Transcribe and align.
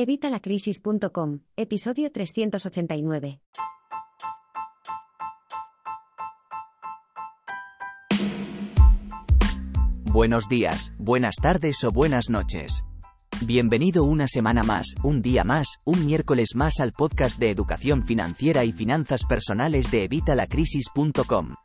Evitalacrisis.com, 0.00 1.40
episodio 1.56 2.12
389. 2.12 3.40
Buenos 10.04 10.48
días, 10.48 10.92
buenas 10.98 11.34
tardes 11.42 11.82
o 11.82 11.90
buenas 11.90 12.30
noches. 12.30 12.84
Bienvenido 13.44 14.04
una 14.04 14.28
semana 14.28 14.62
más, 14.62 14.94
un 15.02 15.20
día 15.20 15.42
más, 15.42 15.66
un 15.84 16.06
miércoles 16.06 16.50
más 16.54 16.78
al 16.78 16.92
podcast 16.92 17.36
de 17.40 17.50
educación 17.50 18.04
financiera 18.04 18.64
y 18.64 18.70
finanzas 18.70 19.24
personales 19.24 19.90
de 19.90 20.04
Evitalacrisis.com. 20.04 21.56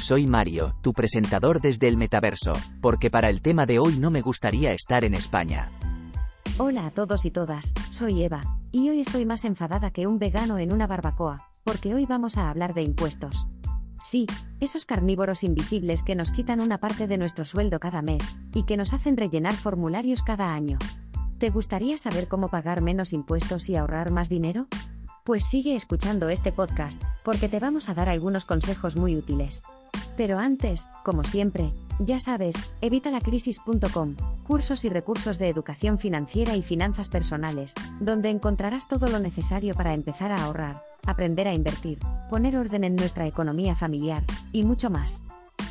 Soy 0.00 0.26
Mario, 0.26 0.74
tu 0.82 0.90
presentador 0.90 1.60
desde 1.60 1.86
el 1.86 1.96
metaverso, 1.96 2.54
porque 2.82 3.08
para 3.08 3.30
el 3.30 3.40
tema 3.40 3.66
de 3.66 3.78
hoy 3.78 4.00
no 4.00 4.10
me 4.10 4.20
gustaría 4.20 4.72
estar 4.72 5.04
en 5.04 5.14
España. 5.14 5.70
Hola 6.58 6.86
a 6.86 6.90
todos 6.90 7.26
y 7.26 7.30
todas, 7.30 7.74
soy 7.90 8.22
Eva, 8.22 8.40
y 8.72 8.88
hoy 8.88 9.02
estoy 9.02 9.26
más 9.26 9.44
enfadada 9.44 9.90
que 9.90 10.06
un 10.06 10.18
vegano 10.18 10.56
en 10.56 10.72
una 10.72 10.86
barbacoa, 10.86 11.50
porque 11.64 11.94
hoy 11.94 12.06
vamos 12.06 12.38
a 12.38 12.48
hablar 12.48 12.72
de 12.72 12.80
impuestos. 12.80 13.46
Sí, 14.00 14.24
esos 14.58 14.86
carnívoros 14.86 15.44
invisibles 15.44 16.02
que 16.02 16.14
nos 16.14 16.30
quitan 16.32 16.60
una 16.60 16.78
parte 16.78 17.06
de 17.06 17.18
nuestro 17.18 17.44
sueldo 17.44 17.78
cada 17.78 18.00
mes, 18.00 18.38
y 18.54 18.62
que 18.62 18.78
nos 18.78 18.94
hacen 18.94 19.18
rellenar 19.18 19.52
formularios 19.52 20.22
cada 20.22 20.54
año. 20.54 20.78
¿Te 21.38 21.50
gustaría 21.50 21.98
saber 21.98 22.26
cómo 22.26 22.48
pagar 22.48 22.80
menos 22.80 23.12
impuestos 23.12 23.68
y 23.68 23.76
ahorrar 23.76 24.10
más 24.10 24.30
dinero? 24.30 24.66
Pues 25.24 25.44
sigue 25.44 25.76
escuchando 25.76 26.30
este 26.30 26.52
podcast, 26.52 27.02
porque 27.22 27.50
te 27.50 27.60
vamos 27.60 27.90
a 27.90 27.94
dar 27.94 28.08
algunos 28.08 28.46
consejos 28.46 28.96
muy 28.96 29.14
útiles. 29.14 29.62
Pero 30.16 30.38
antes, 30.38 30.88
como 31.04 31.24
siempre, 31.24 31.72
ya 31.98 32.18
sabes, 32.18 32.56
evitalacrisis.com, 32.80 34.16
cursos 34.46 34.84
y 34.84 34.88
recursos 34.88 35.38
de 35.38 35.48
educación 35.48 35.98
financiera 35.98 36.56
y 36.56 36.62
finanzas 36.62 37.08
personales, 37.08 37.74
donde 38.00 38.30
encontrarás 38.30 38.88
todo 38.88 39.08
lo 39.08 39.18
necesario 39.18 39.74
para 39.74 39.94
empezar 39.94 40.32
a 40.32 40.44
ahorrar, 40.44 40.82
aprender 41.06 41.48
a 41.48 41.54
invertir, 41.54 41.98
poner 42.30 42.56
orden 42.56 42.84
en 42.84 42.96
nuestra 42.96 43.26
economía 43.26 43.76
familiar, 43.76 44.22
y 44.52 44.64
mucho 44.64 44.90
más. 44.90 45.22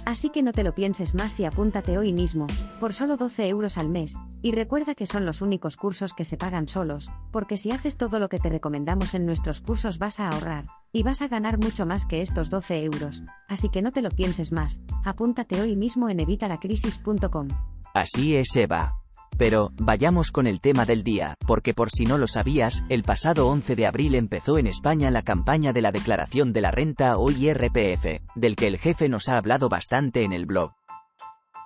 Así 0.06 0.30
que 0.30 0.44
no 0.44 0.52
te 0.52 0.64
lo 0.64 0.76
pienses 0.76 1.16
más 1.16 1.40
y 1.40 1.46
apúntate 1.46 1.98
hoy 1.98 2.14
mismo, 2.14 2.46
por 2.80 2.94
solo 2.94 3.18
12 3.18 3.48
euros 3.48 3.78
al 3.78 3.90
mes, 3.90 4.16
y 4.44 4.52
recuerda 4.52 4.94
que 4.94 5.08
son 5.08 5.26
los 5.26 5.42
únicos 5.42 5.78
cursos 5.78 6.14
que 6.14 6.26
se 6.26 6.38
pagan 6.38 6.68
solos, 6.68 7.10
porque 7.32 7.58
si 7.58 7.72
haces 7.72 7.98
todo 7.98 8.20
lo 8.20 8.30
que 8.30 8.38
te 8.38 8.50
recomendamos 8.50 9.16
en 9.16 9.26
nuestros 9.26 9.62
cursos 9.62 9.98
vas 9.98 10.20
a 10.20 10.30
ahorrar, 10.30 10.68
y 10.92 11.04
vas 11.04 11.22
a 11.22 11.28
ganar 11.28 11.58
mucho 11.58 11.86
más 11.86 12.06
que 12.06 12.22
estos 12.22 12.50
12 12.52 12.84
euros, 12.84 13.24
así 13.48 13.70
que 13.70 13.82
no 13.82 13.92
te 13.92 14.02
lo 14.04 14.12
pienses 14.12 14.52
más, 14.52 14.84
apúntate 15.04 15.60
hoy 15.60 15.76
mismo 15.76 16.08
en 16.10 16.20
evitalacrisis.com. 16.20 17.48
Así 17.94 18.36
es 18.36 18.56
Eva. 18.56 19.05
Pero, 19.38 19.72
vayamos 19.78 20.32
con 20.32 20.48
el 20.48 20.60
tema 20.62 20.86
del 20.86 21.04
día, 21.04 21.36
porque 21.46 21.74
por 21.74 21.92
si 21.92 22.06
no 22.06 22.18
lo 22.18 22.28
sabías, 22.28 22.84
el 22.90 23.04
pasado 23.04 23.48
11 23.48 23.76
de 23.76 23.88
abril 23.88 24.16
empezó 24.16 24.58
en 24.58 24.68
España 24.68 25.12
la 25.12 25.24
campaña 25.24 25.74
de 25.74 25.82
la 25.82 25.92
declaración 25.92 26.54
de 26.54 26.62
la 26.62 26.72
renta 26.72 27.18
o 27.18 27.30
IRPF, 27.30 28.22
del 28.36 28.56
que 28.56 28.68
el 28.68 28.78
jefe 28.78 29.10
nos 29.10 29.28
ha 29.28 29.38
hablado 29.38 29.68
bastante 29.68 30.24
en 30.24 30.32
el 30.32 30.46
blog. 30.46 30.72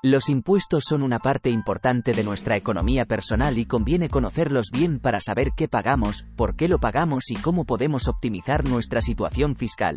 Los 0.02 0.30
impuestos 0.30 0.86
son 0.88 1.04
una 1.04 1.20
parte 1.20 1.50
importante 1.50 2.14
de 2.14 2.24
nuestra 2.24 2.56
economía 2.56 3.04
personal 3.04 3.58
y 3.58 3.66
conviene 3.66 4.08
conocerlos 4.08 4.72
bien 4.72 5.00
para 5.00 5.20
saber 5.20 5.50
qué 5.58 5.68
pagamos, 5.68 6.26
por 6.38 6.56
qué 6.56 6.70
lo 6.70 6.80
pagamos 6.80 7.30
y 7.30 7.36
cómo 7.36 7.66
podemos 7.66 8.08
optimizar 8.08 8.66
nuestra 8.66 9.02
situación 9.02 9.58
fiscal. 9.58 9.96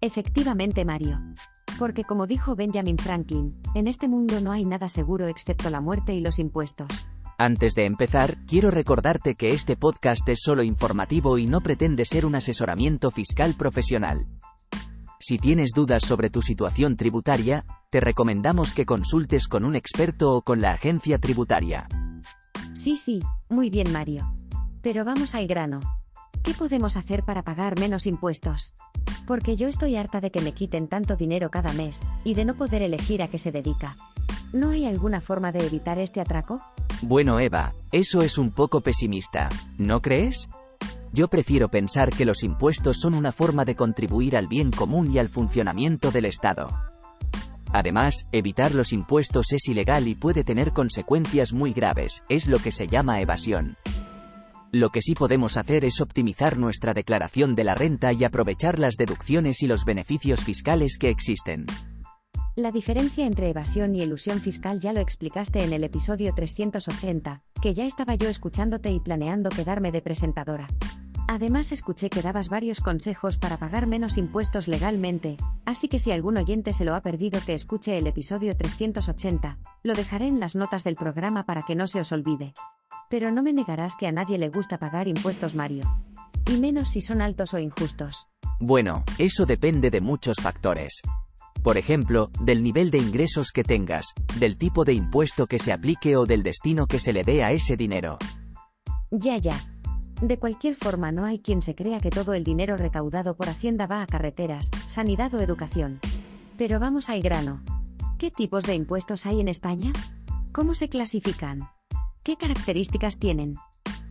Efectivamente, 0.00 0.84
Mario. 0.84 1.18
Porque 1.80 2.04
como 2.04 2.26
dijo 2.26 2.54
Benjamin 2.54 2.98
Franklin, 2.98 3.58
en 3.74 3.88
este 3.88 4.06
mundo 4.06 4.42
no 4.42 4.52
hay 4.52 4.66
nada 4.66 4.90
seguro 4.90 5.28
excepto 5.28 5.70
la 5.70 5.80
muerte 5.80 6.12
y 6.12 6.20
los 6.20 6.38
impuestos. 6.38 6.88
Antes 7.38 7.74
de 7.74 7.86
empezar, 7.86 8.36
quiero 8.46 8.70
recordarte 8.70 9.34
que 9.34 9.48
este 9.48 9.78
podcast 9.78 10.28
es 10.28 10.40
solo 10.42 10.62
informativo 10.62 11.38
y 11.38 11.46
no 11.46 11.62
pretende 11.62 12.04
ser 12.04 12.26
un 12.26 12.34
asesoramiento 12.34 13.10
fiscal 13.10 13.54
profesional. 13.54 14.26
Si 15.20 15.38
tienes 15.38 15.70
dudas 15.74 16.02
sobre 16.02 16.28
tu 16.28 16.42
situación 16.42 16.98
tributaria, 16.98 17.64
te 17.88 18.00
recomendamos 18.00 18.74
que 18.74 18.84
consultes 18.84 19.48
con 19.48 19.64
un 19.64 19.74
experto 19.74 20.36
o 20.36 20.42
con 20.42 20.60
la 20.60 20.72
agencia 20.72 21.16
tributaria. 21.16 21.88
Sí, 22.74 22.96
sí, 22.96 23.20
muy 23.48 23.70
bien, 23.70 23.90
Mario. 23.90 24.30
Pero 24.82 25.02
vamos 25.02 25.34
al 25.34 25.46
grano. 25.46 25.80
¿Qué 26.42 26.52
podemos 26.52 26.98
hacer 26.98 27.24
para 27.24 27.42
pagar 27.42 27.80
menos 27.80 28.06
impuestos? 28.06 28.74
Porque 29.30 29.54
yo 29.54 29.68
estoy 29.68 29.94
harta 29.94 30.20
de 30.20 30.32
que 30.32 30.40
me 30.40 30.50
quiten 30.50 30.88
tanto 30.88 31.14
dinero 31.14 31.52
cada 31.52 31.72
mes, 31.72 32.02
y 32.24 32.34
de 32.34 32.44
no 32.44 32.56
poder 32.56 32.82
elegir 32.82 33.22
a 33.22 33.28
qué 33.28 33.38
se 33.38 33.52
dedica. 33.52 33.96
¿No 34.52 34.70
hay 34.70 34.86
alguna 34.86 35.20
forma 35.20 35.52
de 35.52 35.64
evitar 35.64 36.00
este 36.00 36.20
atraco? 36.20 36.58
Bueno 37.00 37.38
Eva, 37.38 37.72
eso 37.92 38.22
es 38.22 38.38
un 38.38 38.50
poco 38.50 38.80
pesimista, 38.80 39.48
¿no 39.78 40.02
crees? 40.02 40.48
Yo 41.12 41.28
prefiero 41.28 41.68
pensar 41.68 42.10
que 42.10 42.24
los 42.24 42.42
impuestos 42.42 42.98
son 42.98 43.14
una 43.14 43.30
forma 43.30 43.64
de 43.64 43.76
contribuir 43.76 44.36
al 44.36 44.48
bien 44.48 44.72
común 44.72 45.12
y 45.12 45.18
al 45.18 45.28
funcionamiento 45.28 46.10
del 46.10 46.24
Estado. 46.24 46.68
Además, 47.72 48.26
evitar 48.32 48.74
los 48.74 48.92
impuestos 48.92 49.52
es 49.52 49.68
ilegal 49.68 50.08
y 50.08 50.16
puede 50.16 50.42
tener 50.42 50.72
consecuencias 50.72 51.52
muy 51.52 51.72
graves, 51.72 52.24
es 52.28 52.48
lo 52.48 52.58
que 52.58 52.72
se 52.72 52.88
llama 52.88 53.20
evasión. 53.20 53.76
Lo 54.72 54.90
que 54.90 55.02
sí 55.02 55.14
podemos 55.14 55.56
hacer 55.56 55.84
es 55.84 56.00
optimizar 56.00 56.56
nuestra 56.56 56.94
declaración 56.94 57.56
de 57.56 57.64
la 57.64 57.74
renta 57.74 58.12
y 58.12 58.22
aprovechar 58.22 58.78
las 58.78 58.94
deducciones 58.96 59.62
y 59.62 59.66
los 59.66 59.84
beneficios 59.84 60.44
fiscales 60.44 60.96
que 60.96 61.08
existen. 61.08 61.66
La 62.54 62.70
diferencia 62.70 63.26
entre 63.26 63.50
evasión 63.50 63.96
y 63.96 64.02
elusión 64.02 64.40
fiscal 64.40 64.78
ya 64.78 64.92
lo 64.92 65.00
explicaste 65.00 65.64
en 65.64 65.72
el 65.72 65.82
episodio 65.82 66.32
380, 66.34 67.42
que 67.60 67.74
ya 67.74 67.84
estaba 67.84 68.14
yo 68.14 68.28
escuchándote 68.28 68.92
y 68.92 69.00
planeando 69.00 69.50
quedarme 69.50 69.90
de 69.90 70.02
presentadora. 70.02 70.68
Además 71.26 71.72
escuché 71.72 72.08
que 72.08 72.22
dabas 72.22 72.48
varios 72.48 72.80
consejos 72.80 73.38
para 73.38 73.56
pagar 73.56 73.88
menos 73.88 74.18
impuestos 74.18 74.68
legalmente, 74.68 75.36
así 75.64 75.88
que 75.88 75.98
si 75.98 76.12
algún 76.12 76.36
oyente 76.36 76.72
se 76.72 76.84
lo 76.84 76.94
ha 76.94 77.02
perdido 77.02 77.40
que 77.44 77.54
escuche 77.54 77.98
el 77.98 78.06
episodio 78.06 78.56
380, 78.56 79.58
lo 79.82 79.94
dejaré 79.94 80.28
en 80.28 80.38
las 80.38 80.54
notas 80.54 80.84
del 80.84 80.94
programa 80.96 81.44
para 81.44 81.64
que 81.66 81.74
no 81.74 81.88
se 81.88 82.00
os 82.00 82.12
olvide. 82.12 82.52
Pero 83.10 83.32
no 83.32 83.42
me 83.42 83.52
negarás 83.52 83.96
que 83.96 84.06
a 84.06 84.12
nadie 84.12 84.38
le 84.38 84.50
gusta 84.50 84.78
pagar 84.78 85.08
impuestos, 85.08 85.56
Mario. 85.56 85.82
Y 86.48 86.58
menos 86.58 86.90
si 86.90 87.00
son 87.00 87.20
altos 87.20 87.52
o 87.52 87.58
injustos. 87.58 88.28
Bueno, 88.60 89.02
eso 89.18 89.46
depende 89.46 89.90
de 89.90 90.00
muchos 90.00 90.36
factores. 90.40 91.02
Por 91.60 91.76
ejemplo, 91.76 92.30
del 92.40 92.62
nivel 92.62 92.92
de 92.92 92.98
ingresos 92.98 93.50
que 93.50 93.64
tengas, 93.64 94.14
del 94.38 94.56
tipo 94.56 94.84
de 94.84 94.94
impuesto 94.94 95.46
que 95.46 95.58
se 95.58 95.72
aplique 95.72 96.16
o 96.16 96.24
del 96.24 96.44
destino 96.44 96.86
que 96.86 97.00
se 97.00 97.12
le 97.12 97.24
dé 97.24 97.42
a 97.42 97.50
ese 97.50 97.76
dinero. 97.76 98.16
Ya, 99.10 99.36
ya. 99.38 99.58
De 100.22 100.38
cualquier 100.38 100.76
forma, 100.76 101.10
no 101.10 101.24
hay 101.24 101.40
quien 101.40 101.62
se 101.62 101.74
crea 101.74 101.98
que 101.98 102.10
todo 102.10 102.32
el 102.34 102.44
dinero 102.44 102.76
recaudado 102.76 103.36
por 103.36 103.48
Hacienda 103.48 103.88
va 103.88 104.02
a 104.02 104.06
carreteras, 104.06 104.70
sanidad 104.86 105.34
o 105.34 105.40
educación. 105.40 105.98
Pero 106.56 106.78
vamos 106.78 107.08
al 107.10 107.22
grano. 107.22 107.60
¿Qué 108.18 108.30
tipos 108.30 108.64
de 108.64 108.76
impuestos 108.76 109.26
hay 109.26 109.40
en 109.40 109.48
España? 109.48 109.92
¿Cómo 110.52 110.74
se 110.76 110.88
clasifican? 110.88 111.68
¿Qué 112.22 112.36
características 112.36 113.18
tienen? 113.18 113.54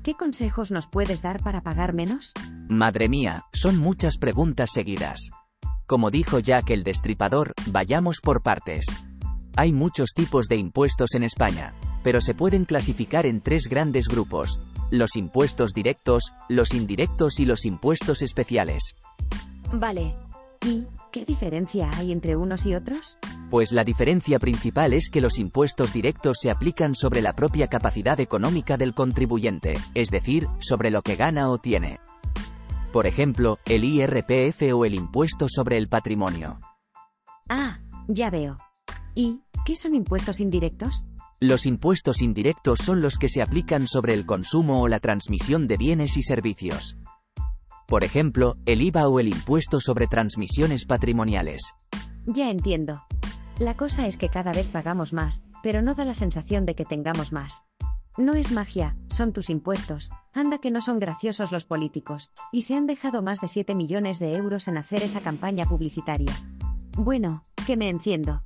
¿Qué 0.03 0.15
consejos 0.15 0.71
nos 0.71 0.87
puedes 0.87 1.21
dar 1.21 1.43
para 1.43 1.61
pagar 1.61 1.93
menos? 1.93 2.33
Madre 2.67 3.07
mía, 3.07 3.45
son 3.53 3.77
muchas 3.77 4.17
preguntas 4.17 4.71
seguidas. 4.73 5.29
Como 5.85 6.09
dijo 6.09 6.39
Jack 6.39 6.71
el 6.71 6.83
Destripador, 6.83 7.53
vayamos 7.67 8.19
por 8.19 8.41
partes. 8.41 8.85
Hay 9.55 9.73
muchos 9.73 10.13
tipos 10.15 10.47
de 10.47 10.55
impuestos 10.55 11.13
en 11.13 11.21
España, 11.21 11.75
pero 12.03 12.19
se 12.19 12.33
pueden 12.33 12.65
clasificar 12.65 13.27
en 13.27 13.41
tres 13.41 13.67
grandes 13.67 14.07
grupos, 14.07 14.59
los 14.89 15.15
impuestos 15.15 15.73
directos, 15.73 16.33
los 16.47 16.73
indirectos 16.73 17.39
y 17.39 17.45
los 17.45 17.63
impuestos 17.65 18.23
especiales. 18.23 18.95
Vale. 19.71 20.15
¿Y 20.65 20.85
qué 21.11 21.25
diferencia 21.25 21.91
hay 21.95 22.11
entre 22.11 22.35
unos 22.35 22.65
y 22.65 22.73
otros? 22.73 23.19
Pues 23.49 23.71
la 23.71 23.83
diferencia 23.83 24.37
principal 24.37 24.93
es 24.93 25.09
que 25.09 25.21
los 25.21 25.39
impuestos 25.39 25.91
directos 25.91 26.37
se 26.39 26.51
aplican 26.51 26.93
sobre 26.93 27.21
la 27.21 27.33
propia 27.33 27.67
capacidad 27.67 28.19
económica 28.19 28.77
del 28.77 28.93
contribuyente, 28.93 29.77
es 29.95 30.09
decir, 30.09 30.47
sobre 30.59 30.91
lo 30.91 31.01
que 31.01 31.15
gana 31.15 31.50
o 31.50 31.57
tiene. 31.57 32.00
Por 32.94 33.07
ejemplo, 33.07 33.57
el 33.65 33.83
IRPF 33.83 34.62
o 34.74 34.85
el 34.85 34.94
impuesto 34.94 35.47
sobre 35.50 35.77
el 35.77 35.89
patrimonio. 35.89 36.59
Ah, 37.50 37.79
ya 38.07 38.29
veo. 38.29 38.56
¿Y 39.15 39.41
qué 39.65 39.75
son 39.75 39.95
impuestos 39.95 40.39
indirectos? 40.39 41.06
Los 41.39 41.65
impuestos 41.65 42.21
indirectos 42.21 42.79
son 42.79 43.01
los 43.01 43.18
que 43.18 43.29
se 43.29 43.41
aplican 43.41 43.88
sobre 43.88 44.13
el 44.13 44.25
consumo 44.25 44.81
o 44.81 44.88
la 44.88 45.00
transmisión 45.00 45.68
de 45.68 45.77
bienes 45.77 46.18
y 46.18 46.21
servicios. 46.21 46.97
Por 47.88 48.03
ejemplo, 48.03 48.56
el 48.68 48.81
IVA 48.81 49.07
o 49.07 49.19
el 49.19 49.29
impuesto 49.29 49.79
sobre 49.79 50.06
transmisiones 50.06 50.85
patrimoniales. 50.85 51.74
Ya 52.27 52.51
entiendo. 52.51 53.01
La 53.59 53.73
cosa 53.73 54.07
es 54.07 54.17
que 54.17 54.29
cada 54.29 54.53
vez 54.53 54.67
pagamos 54.67 55.11
más, 55.11 55.44
pero 55.61 55.81
no 55.81 55.94
da 55.94 56.06
la 56.06 56.13
sensación 56.13 56.65
de 56.65 56.75
que 56.75 56.85
tengamos 56.85 57.33
más. 57.33 57.65
No 58.17 58.35
es 58.35 58.53
magia, 58.53 58.95
son 59.09 59.33
tus 59.33 59.50
impuestos. 59.50 60.11
Anda 60.33 60.59
que 60.59 60.71
no 60.71 60.79
son 60.81 60.97
graciosos 60.97 61.51
los 61.51 61.65
políticos, 61.65 62.31
y 62.53 62.61
se 62.61 62.75
han 62.75 62.88
dejado 62.88 63.21
más 63.21 63.41
de 63.41 63.50
7 63.50 63.75
millones 63.75 64.17
de 64.17 64.33
euros 64.38 64.69
en 64.69 64.77
hacer 64.77 65.03
esa 65.03 65.19
campaña 65.19 65.65
publicitaria. 65.65 66.31
Bueno, 66.95 67.44
que 67.67 67.75
me 67.75 67.89
enciendo. 67.89 68.44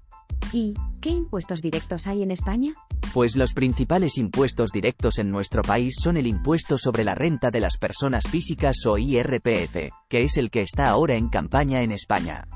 ¿Y 0.51 0.73
qué 0.99 1.11
impuestos 1.11 1.61
directos 1.61 2.07
hay 2.07 2.23
en 2.23 2.31
España? 2.31 2.73
Pues 3.13 3.35
los 3.35 3.53
principales 3.53 4.17
impuestos 4.17 4.71
directos 4.71 5.19
en 5.19 5.29
nuestro 5.29 5.61
país 5.61 5.93
son 6.01 6.17
el 6.17 6.25
impuesto 6.25 6.79
sobre 6.79 7.03
la 7.03 7.13
renta 7.13 7.51
de 7.51 7.59
las 7.59 7.77
personas 7.77 8.27
físicas 8.27 8.83
o 8.87 8.97
IRPF, 8.97 9.93
que 10.09 10.23
es 10.23 10.37
el 10.37 10.49
que 10.49 10.63
está 10.63 10.89
ahora 10.89 11.13
en 11.13 11.29
campaña 11.29 11.83
en 11.83 11.91
España. 11.91 12.47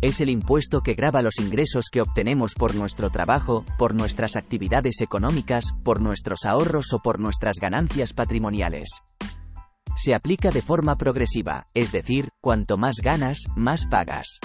Es 0.00 0.20
el 0.20 0.28
impuesto 0.28 0.82
que 0.82 0.94
grava 0.94 1.22
los 1.22 1.38
ingresos 1.38 1.86
que 1.90 2.02
obtenemos 2.02 2.54
por 2.54 2.74
nuestro 2.74 3.10
trabajo, 3.10 3.64
por 3.78 3.94
nuestras 3.94 4.36
actividades 4.36 5.00
económicas, 5.00 5.74
por 5.84 6.00
nuestros 6.00 6.44
ahorros 6.44 6.92
o 6.92 6.98
por 7.00 7.18
nuestras 7.18 7.56
ganancias 7.60 8.12
patrimoniales. 8.12 8.88
Se 9.96 10.14
aplica 10.14 10.50
de 10.50 10.60
forma 10.60 10.96
progresiva, 10.96 11.66
es 11.72 11.92
decir, 11.92 12.30
cuanto 12.40 12.76
más 12.76 12.96
ganas, 13.02 13.44
más 13.56 13.86
pagas. 13.86 14.40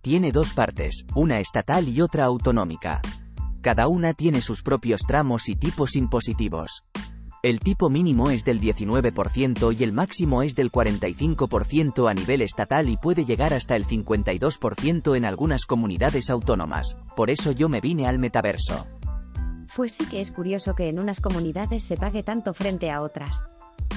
Tiene 0.00 0.32
dos 0.32 0.52
partes, 0.52 1.04
una 1.14 1.38
estatal 1.38 1.88
y 1.88 2.00
otra 2.00 2.24
autonómica. 2.24 3.00
Cada 3.62 3.88
una 3.88 4.12
tiene 4.12 4.40
sus 4.40 4.62
propios 4.62 5.02
tramos 5.06 5.48
y 5.48 5.56
tipos 5.56 5.96
impositivos. 5.96 6.82
El 7.44 7.60
tipo 7.60 7.90
mínimo 7.90 8.30
es 8.30 8.42
del 8.46 8.58
19% 8.58 9.76
y 9.78 9.84
el 9.84 9.92
máximo 9.92 10.42
es 10.42 10.54
del 10.54 10.72
45% 10.72 12.10
a 12.10 12.14
nivel 12.14 12.40
estatal 12.40 12.88
y 12.88 12.96
puede 12.96 13.26
llegar 13.26 13.52
hasta 13.52 13.76
el 13.76 13.86
52% 13.86 15.14
en 15.14 15.26
algunas 15.26 15.66
comunidades 15.66 16.30
autónomas. 16.30 16.96
Por 17.14 17.28
eso 17.28 17.52
yo 17.52 17.68
me 17.68 17.82
vine 17.82 18.06
al 18.06 18.18
metaverso. 18.18 18.86
Pues 19.76 19.92
sí 19.92 20.06
que 20.06 20.22
es 20.22 20.32
curioso 20.32 20.74
que 20.74 20.88
en 20.88 20.98
unas 20.98 21.20
comunidades 21.20 21.82
se 21.82 21.98
pague 21.98 22.22
tanto 22.22 22.54
frente 22.54 22.90
a 22.90 23.02
otras. 23.02 23.44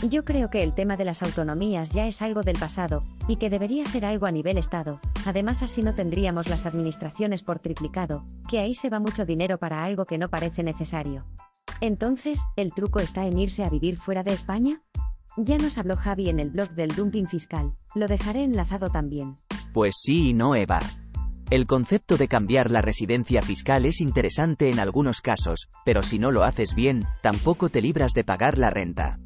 Yo 0.10 0.26
creo 0.26 0.50
que 0.50 0.62
el 0.62 0.74
tema 0.74 0.98
de 0.98 1.06
las 1.06 1.24
autonomías 1.24 1.92
ya 1.92 2.06
es 2.06 2.22
algo 2.22 2.44
del 2.44 2.60
pasado, 2.60 3.06
y 3.30 3.38
que 3.38 3.50
debería 3.50 3.86
ser 3.86 4.04
algo 4.04 4.26
a 4.26 4.32
nivel 4.32 4.58
Estado, 4.58 5.00
además 5.26 5.64
así 5.64 5.84
no 5.84 5.96
tendríamos 5.96 6.50
las 6.50 6.66
administraciones 6.66 7.44
por 7.44 7.60
triplicado, 7.60 8.26
que 8.50 8.60
ahí 8.60 8.76
se 8.76 8.90
va 8.90 9.00
mucho 9.00 9.26
dinero 9.26 9.58
para 9.58 9.86
algo 9.86 10.04
que 10.04 10.18
no 10.18 10.28
parece 10.28 10.64
necesario. 10.64 11.24
Entonces, 11.82 12.42
¿el 12.56 12.74
truco 12.74 13.00
está 13.00 13.26
en 13.26 13.38
irse 13.38 13.64
a 13.64 13.70
vivir 13.70 13.98
fuera 13.98 14.24
de 14.24 14.34
España? 14.34 14.82
Ya 15.38 15.58
nos 15.58 15.78
habló 15.78 15.96
Javi 15.96 16.30
en 16.30 16.40
el 16.40 16.50
blog 16.50 16.72
del 16.72 16.90
dumping 16.96 17.28
fiscal, 17.28 17.74
lo 17.94 18.08
dejaré 18.08 18.44
enlazado 18.44 18.90
también. 18.90 19.36
Pues 19.74 19.96
sí 20.00 20.30
y 20.30 20.34
no, 20.34 20.56
Eva. 20.56 20.80
El 21.52 21.66
concepto 21.66 22.18
de 22.18 22.28
cambiar 22.28 22.72
la 22.72 22.82
residencia 22.82 23.42
fiscal 23.42 23.86
es 23.86 24.02
interesante 24.02 24.70
en 24.70 24.80
algunos 24.80 25.22
casos, 25.22 25.70
pero 25.86 26.04
si 26.04 26.20
no 26.20 26.32
lo 26.32 26.44
haces 26.44 26.76
bien, 26.76 27.06
tampoco 27.22 27.70
te 27.70 27.82
libras 27.82 28.14
de 28.14 28.24
pagar 28.24 28.58
la 28.58 28.70
renta. 28.70 29.20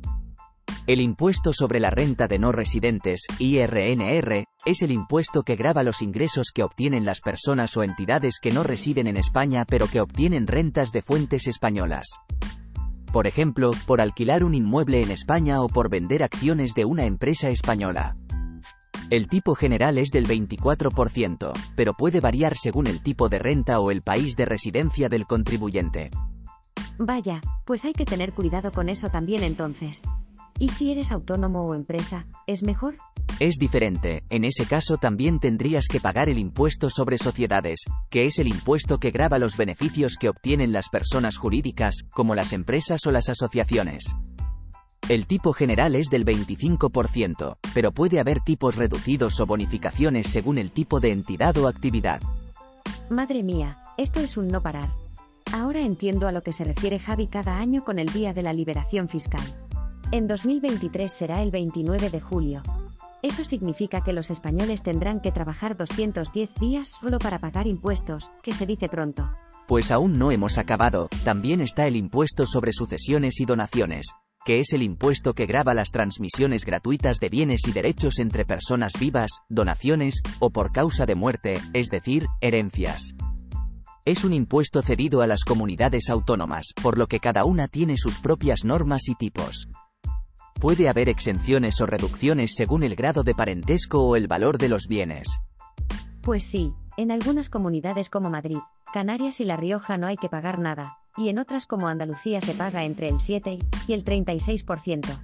El 0.88 1.00
impuesto 1.00 1.54
sobre 1.54 1.80
la 1.80 1.90
renta 1.90 2.28
de 2.28 2.40
no 2.40 2.52
residentes, 2.52 3.26
IRNR, 3.40 4.46
es 4.66 4.82
el 4.82 4.92
impuesto 4.92 5.44
que 5.44 5.56
grava 5.56 5.84
los 5.84 6.02
ingresos 6.02 6.52
que 6.54 6.64
obtienen 6.64 7.06
las 7.06 7.22
personas 7.22 7.78
o 7.78 7.84
entidades 7.84 8.40
que 8.42 8.52
no 8.52 8.64
residen 8.64 9.08
en 9.08 9.18
España 9.18 9.66
pero 9.68 9.88
que 9.88 10.02
obtienen 10.02 10.48
rentas 10.48 10.92
de 10.92 11.02
fuentes 11.02 11.48
españolas. 11.48 12.08
Por 13.12 13.28
ejemplo, 13.28 13.72
por 13.86 14.02
alquilar 14.02 14.44
un 14.44 14.56
inmueble 14.56 15.02
en 15.02 15.12
España 15.12 15.62
o 15.62 15.68
por 15.68 15.90
vender 15.90 16.24
acciones 16.24 16.74
de 16.74 16.86
una 16.86 17.06
empresa 17.06 17.50
española. 17.50 18.16
El 19.10 19.28
tipo 19.28 19.56
general 19.56 19.98
es 19.98 20.12
del 20.12 20.26
24%, 20.26 21.52
pero 21.76 21.94
puede 21.94 22.22
variar 22.22 22.56
según 22.56 22.88
el 22.88 23.04
tipo 23.04 23.28
de 23.28 23.40
renta 23.40 23.82
o 23.82 23.92
el 23.92 24.02
país 24.02 24.38
de 24.38 24.46
residencia 24.46 25.10
del 25.10 25.28
contribuyente. 25.28 26.12
Vaya, 26.98 27.42
pues 27.66 27.84
hay 27.84 27.92
que 27.92 28.06
tener 28.06 28.32
cuidado 28.32 28.72
con 28.72 28.88
eso 28.88 29.10
también 29.10 29.44
entonces. 29.44 30.04
¿Y 30.62 30.70
si 30.70 30.92
eres 30.92 31.12
autónomo 31.12 31.66
o 31.66 31.74
empresa, 31.74 32.28
es 32.46 32.62
mejor? 32.62 32.94
Es 33.40 33.56
diferente, 33.56 34.22
en 34.30 34.46
ese 34.46 34.68
caso 34.68 34.98
también 34.98 35.40
tendrías 35.40 35.88
que 35.88 36.00
pagar 36.00 36.30
el 36.30 36.38
impuesto 36.38 36.92
sobre 36.92 37.18
sociedades, 37.18 37.80
que 38.12 38.28
es 38.28 38.38
el 38.38 38.48
impuesto 38.48 39.00
que 39.00 39.10
grava 39.10 39.40
los 39.40 39.58
beneficios 39.58 40.18
que 40.20 40.30
obtienen 40.30 40.72
las 40.72 40.90
personas 40.90 41.38
jurídicas, 41.38 42.04
como 42.14 42.36
las 42.36 42.54
empresas 42.54 43.04
o 43.08 43.12
las 43.12 43.28
asociaciones. 43.28 44.16
El 45.10 45.26
tipo 45.26 45.52
general 45.52 45.96
es 45.96 46.10
del 46.12 46.26
25%, 46.26 47.58
pero 47.74 47.92
puede 47.92 48.20
haber 48.20 48.42
tipos 48.42 48.76
reducidos 48.76 49.40
o 49.40 49.48
bonificaciones 49.48 50.28
según 50.28 50.60
el 50.60 50.70
tipo 50.70 51.00
de 51.00 51.12
entidad 51.12 51.58
o 51.58 51.68
actividad. 51.68 52.22
Madre 53.10 53.42
mía, 53.42 53.80
esto 53.98 54.20
es 54.20 54.38
un 54.38 54.50
no 54.50 54.62
parar. 54.62 54.92
Ahora 55.54 55.82
entiendo 55.82 56.28
a 56.28 56.32
lo 56.32 56.44
que 56.44 56.54
se 56.54 56.66
refiere 56.66 57.00
Javi 57.00 57.26
cada 57.26 57.58
año 57.58 57.84
con 57.84 57.98
el 57.98 58.10
Día 58.10 58.36
de 58.36 58.44
la 58.44 58.54
Liberación 58.54 59.08
Fiscal. 59.08 59.42
En 60.14 60.28
2023 60.28 61.10
será 61.10 61.42
el 61.42 61.52
29 61.52 62.10
de 62.10 62.20
julio. 62.20 62.62
Eso 63.22 63.46
significa 63.46 64.04
que 64.04 64.12
los 64.12 64.30
españoles 64.30 64.84
tendrán 64.84 65.22
que 65.22 65.32
trabajar 65.32 65.78
210 65.78 66.54
días 66.56 66.90
solo 67.00 67.18
para 67.18 67.40
pagar 67.40 67.66
impuestos, 67.66 68.30
que 68.44 68.54
se 68.54 68.66
dice 68.66 68.90
pronto. 68.90 69.32
Pues 69.70 69.90
aún 69.90 70.20
no 70.20 70.32
hemos 70.32 70.58
acabado, 70.58 71.08
también 71.24 71.62
está 71.62 71.88
el 71.88 71.96
impuesto 71.96 72.46
sobre 72.46 72.74
sucesiones 72.74 73.40
y 73.40 73.46
donaciones, 73.46 74.08
que 74.44 74.60
es 74.60 74.74
el 74.74 74.84
impuesto 74.84 75.34
que 75.34 75.46
grava 75.46 75.74
las 75.74 75.92
transmisiones 75.92 76.66
gratuitas 76.66 77.22
de 77.22 77.30
bienes 77.30 77.66
y 77.70 77.72
derechos 77.72 78.20
entre 78.20 78.44
personas 78.44 78.92
vivas, 79.00 79.32
donaciones, 79.48 80.24
o 80.40 80.50
por 80.50 80.74
causa 80.74 81.06
de 81.06 81.16
muerte, 81.16 81.54
es 81.74 81.88
decir, 81.88 82.28
herencias. 82.42 83.16
Es 84.04 84.26
un 84.26 84.34
impuesto 84.34 84.82
cedido 84.82 85.22
a 85.22 85.28
las 85.28 85.46
comunidades 85.46 86.10
autónomas, 86.10 86.66
por 86.84 86.98
lo 86.98 87.08
que 87.08 87.22
cada 87.22 87.46
una 87.46 87.70
tiene 87.70 87.96
sus 87.96 88.20
propias 88.20 88.66
normas 88.66 89.08
y 89.08 89.16
tipos. 89.16 89.70
Puede 90.62 90.90
haber 90.90 91.10
exenciones 91.10 91.82
o 91.82 91.88
reducciones 91.88 92.54
según 92.54 92.84
el 92.84 92.96
grado 92.96 93.24
de 93.24 93.34
parentesco 93.34 94.04
o 94.04 94.16
el 94.16 94.28
valor 94.28 94.60
de 94.60 94.70
los 94.70 94.88
bienes. 94.88 95.42
Pues 96.22 96.44
sí, 96.44 96.76
en 96.98 97.10
algunas 97.10 97.50
comunidades 97.50 98.12
como 98.12 98.30
Madrid, 98.30 98.60
Canarias 98.94 99.40
y 99.40 99.46
La 99.46 99.58
Rioja 99.58 99.98
no 99.98 100.06
hay 100.06 100.18
que 100.18 100.30
pagar 100.30 100.60
nada, 100.60 101.00
y 101.18 101.30
en 101.30 101.40
otras 101.40 101.66
como 101.66 101.88
Andalucía 101.88 102.42
se 102.42 102.54
paga 102.54 102.84
entre 102.84 103.10
el 103.10 103.20
7 103.20 103.58
y 103.88 103.94
el 103.94 104.06
36%. 104.06 105.20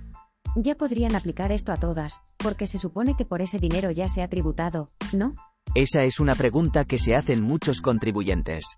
Ya 0.55 0.73
podrían 0.73 1.15
aplicar 1.15 1.51
esto 1.51 1.71
a 1.71 1.77
todas, 1.77 2.23
porque 2.37 2.65
se 2.65 2.79
supone 2.79 3.15
que 3.15 3.25
por 3.25 3.43
ese 3.43 3.59
dinero 3.59 3.91
ya 3.91 4.09
se 4.09 4.23
ha 4.23 4.27
tributado, 4.29 4.87
¿no? 5.13 5.35
Esa 5.75 6.03
es 6.03 6.19
una 6.19 6.33
pregunta 6.33 6.83
que 6.83 6.97
se 6.97 7.15
hacen 7.15 7.43
muchos 7.43 7.81
contribuyentes. 7.81 8.75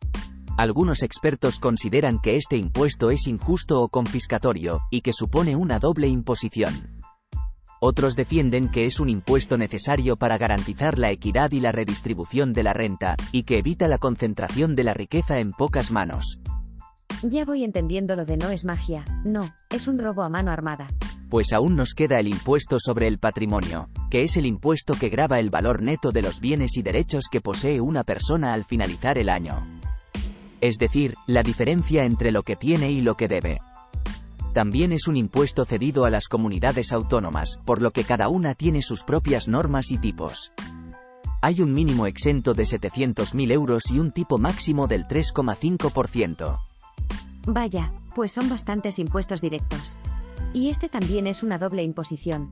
Algunos 0.60 1.04
expertos 1.04 1.58
consideran 1.58 2.20
que 2.20 2.36
este 2.36 2.58
impuesto 2.58 3.12
es 3.12 3.28
injusto 3.28 3.82
o 3.82 3.88
confiscatorio, 3.88 4.82
y 4.92 5.00
que 5.00 5.14
supone 5.14 5.56
una 5.56 5.80
doble 5.80 6.10
imposición. 6.10 7.02
Otros 7.80 8.18
defienden 8.18 8.68
que 8.68 8.86
es 8.86 9.00
un 9.00 9.08
impuesto 9.08 9.58
necesario 9.58 10.18
para 10.18 10.38
garantizar 10.38 11.00
la 11.00 11.14
equidad 11.14 11.54
y 11.54 11.62
la 11.62 11.72
redistribución 11.72 12.52
de 12.52 12.64
la 12.64 12.74
renta, 12.74 13.16
y 13.32 13.44
que 13.44 13.60
evita 13.60 13.88
la 13.88 14.00
concentración 14.00 14.76
de 14.76 14.84
la 14.84 14.94
riqueza 14.94 15.40
en 15.40 15.54
pocas 15.54 15.92
manos. 15.92 16.42
Ya 17.24 17.46
voy 17.46 17.64
entendiendo 17.64 18.18
lo 18.18 18.26
de 18.26 18.36
no 18.36 18.50
es 18.50 18.66
magia, 18.66 19.06
no, 19.24 19.50
es 19.70 19.88
un 19.88 19.98
robo 19.98 20.24
a 20.24 20.30
mano 20.30 20.52
armada. 20.52 20.88
Pues 21.30 21.54
aún 21.54 21.78
nos 21.78 21.94
queda 21.94 22.20
el 22.20 22.28
impuesto 22.28 22.80
sobre 22.80 23.08
el 23.08 23.18
patrimonio, 23.18 23.88
que 24.12 24.24
es 24.24 24.36
el 24.36 24.46
impuesto 24.46 24.94
que 24.96 25.08
grava 25.08 25.40
el 25.40 25.52
valor 25.52 25.82
neto 25.82 26.12
de 26.12 26.22
los 26.22 26.42
bienes 26.42 26.76
y 26.76 26.82
derechos 26.82 27.30
que 27.32 27.40
posee 27.40 27.80
una 27.80 28.04
persona 28.04 28.52
al 28.52 28.66
finalizar 28.66 29.18
el 29.18 29.30
año 29.30 29.66
es 30.62 30.78
decir, 30.78 31.16
la 31.28 31.44
diferencia 31.44 32.06
entre 32.06 32.32
lo 32.32 32.44
que 32.44 32.56
tiene 32.56 32.92
y 32.92 33.02
lo 33.02 33.16
que 33.16 33.28
debe. 33.28 33.60
También 34.54 34.92
es 34.92 35.08
un 35.08 35.16
impuesto 35.16 35.64
cedido 35.66 36.06
a 36.06 36.10
las 36.10 36.28
comunidades 36.28 36.92
autónomas, 36.92 37.60
por 37.66 37.82
lo 37.82 37.92
que 37.92 38.04
cada 38.04 38.30
una 38.30 38.56
tiene 38.56 38.82
sus 38.82 39.04
propias 39.04 39.48
normas 39.48 39.92
y 39.92 39.98
tipos. 39.98 40.52
Hay 41.42 41.62
un 41.62 41.72
mínimo 41.72 42.08
exento 42.08 42.54
de 42.54 42.64
700.000 42.64 43.52
euros 43.52 43.92
y 43.92 44.00
un 44.00 44.12
tipo 44.12 44.38
máximo 44.38 44.88
del 44.88 45.08
3,5%. 45.08 46.60
Vaya, 47.46 47.92
pues 48.16 48.32
son 48.32 48.50
bastantes 48.50 49.00
impuestos 49.00 49.40
directos. 49.40 49.98
Y 50.54 50.70
este 50.70 50.90
también 50.90 51.28
es 51.28 51.44
una 51.44 51.58
doble 51.58 51.84
imposición. 51.84 52.50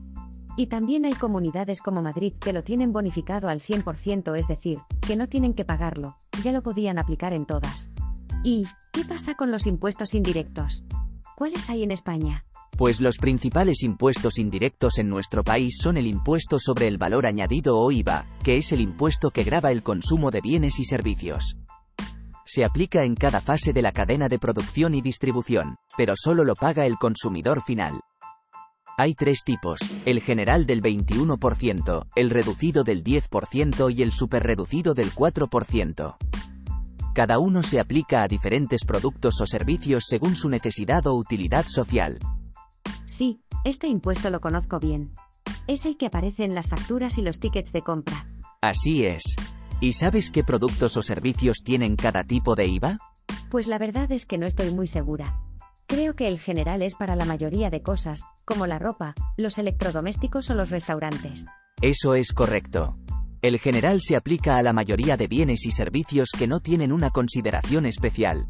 Y 0.56 0.66
también 0.66 1.04
hay 1.04 1.12
comunidades 1.12 1.82
como 1.82 2.02
Madrid 2.02 2.32
que 2.40 2.52
lo 2.52 2.64
tienen 2.64 2.92
bonificado 2.92 3.48
al 3.48 3.60
100%, 3.60 4.36
es 4.36 4.48
decir, 4.48 4.78
que 5.06 5.16
no 5.16 5.28
tienen 5.28 5.52
que 5.52 5.64
pagarlo, 5.64 6.16
ya 6.42 6.52
lo 6.52 6.62
podían 6.62 6.98
aplicar 6.98 7.32
en 7.32 7.46
todas. 7.46 7.90
¿Y 8.44 8.66
qué 8.92 9.04
pasa 9.04 9.34
con 9.34 9.50
los 9.50 9.66
impuestos 9.66 10.14
indirectos? 10.14 10.84
¿Cuáles 11.36 11.68
hay 11.70 11.82
en 11.82 11.90
España? 11.90 12.44
Pues 12.76 13.00
los 13.00 13.16
principales 13.18 13.82
impuestos 13.82 14.38
indirectos 14.38 14.98
en 14.98 15.08
nuestro 15.08 15.42
país 15.42 15.78
son 15.80 15.96
el 15.96 16.06
impuesto 16.06 16.58
sobre 16.60 16.86
el 16.86 16.98
valor 16.98 17.26
añadido 17.26 17.76
o 17.76 17.90
IVA, 17.90 18.26
que 18.44 18.56
es 18.56 18.70
el 18.70 18.80
impuesto 18.80 19.32
que 19.32 19.42
grava 19.42 19.72
el 19.72 19.82
consumo 19.82 20.30
de 20.30 20.40
bienes 20.40 20.78
y 20.78 20.84
servicios. 20.84 21.56
Se 22.44 22.64
aplica 22.64 23.02
en 23.02 23.16
cada 23.16 23.40
fase 23.40 23.72
de 23.72 23.82
la 23.82 23.92
cadena 23.92 24.28
de 24.28 24.38
producción 24.38 24.94
y 24.94 25.02
distribución, 25.02 25.76
pero 25.96 26.14
solo 26.16 26.44
lo 26.44 26.54
paga 26.54 26.86
el 26.86 26.96
consumidor 26.96 27.62
final. 27.62 28.00
Hay 28.96 29.14
tres 29.14 29.42
tipos, 29.44 29.80
el 30.06 30.20
general 30.20 30.64
del 30.66 30.80
21%, 30.80 32.06
el 32.14 32.30
reducido 32.30 32.84
del 32.84 33.04
10% 33.04 33.94
y 33.94 34.02
el 34.02 34.12
superreducido 34.12 34.94
del 34.94 35.12
4%. 35.12 36.16
Cada 37.18 37.40
uno 37.40 37.64
se 37.64 37.80
aplica 37.80 38.22
a 38.22 38.28
diferentes 38.28 38.84
productos 38.84 39.40
o 39.40 39.44
servicios 39.44 40.04
según 40.06 40.36
su 40.36 40.48
necesidad 40.48 41.04
o 41.08 41.14
utilidad 41.14 41.66
social. 41.66 42.16
Sí, 43.06 43.40
este 43.64 43.88
impuesto 43.88 44.30
lo 44.30 44.40
conozco 44.40 44.78
bien. 44.78 45.10
Es 45.66 45.84
el 45.84 45.96
que 45.96 46.06
aparece 46.06 46.44
en 46.44 46.54
las 46.54 46.68
facturas 46.68 47.18
y 47.18 47.22
los 47.22 47.40
tickets 47.40 47.72
de 47.72 47.82
compra. 47.82 48.28
Así 48.62 49.04
es. 49.04 49.34
¿Y 49.80 49.94
sabes 49.94 50.30
qué 50.30 50.44
productos 50.44 50.96
o 50.96 51.02
servicios 51.02 51.64
tienen 51.64 51.96
cada 51.96 52.22
tipo 52.22 52.54
de 52.54 52.68
IVA? 52.68 52.98
Pues 53.50 53.66
la 53.66 53.78
verdad 53.78 54.12
es 54.12 54.24
que 54.24 54.38
no 54.38 54.46
estoy 54.46 54.72
muy 54.72 54.86
segura. 54.86 55.40
Creo 55.88 56.14
que 56.14 56.28
el 56.28 56.38
general 56.38 56.82
es 56.82 56.94
para 56.94 57.16
la 57.16 57.24
mayoría 57.24 57.68
de 57.68 57.82
cosas, 57.82 58.20
como 58.44 58.68
la 58.68 58.78
ropa, 58.78 59.16
los 59.36 59.58
electrodomésticos 59.58 60.50
o 60.50 60.54
los 60.54 60.70
restaurantes. 60.70 61.46
Eso 61.82 62.14
es 62.14 62.32
correcto. 62.32 62.92
El 63.40 63.60
general 63.60 64.00
se 64.02 64.16
aplica 64.16 64.58
a 64.58 64.62
la 64.62 64.72
mayoría 64.72 65.16
de 65.16 65.28
bienes 65.28 65.64
y 65.64 65.70
servicios 65.70 66.30
que 66.36 66.48
no 66.48 66.58
tienen 66.58 66.92
una 66.92 67.10
consideración 67.10 67.86
especial. 67.86 68.48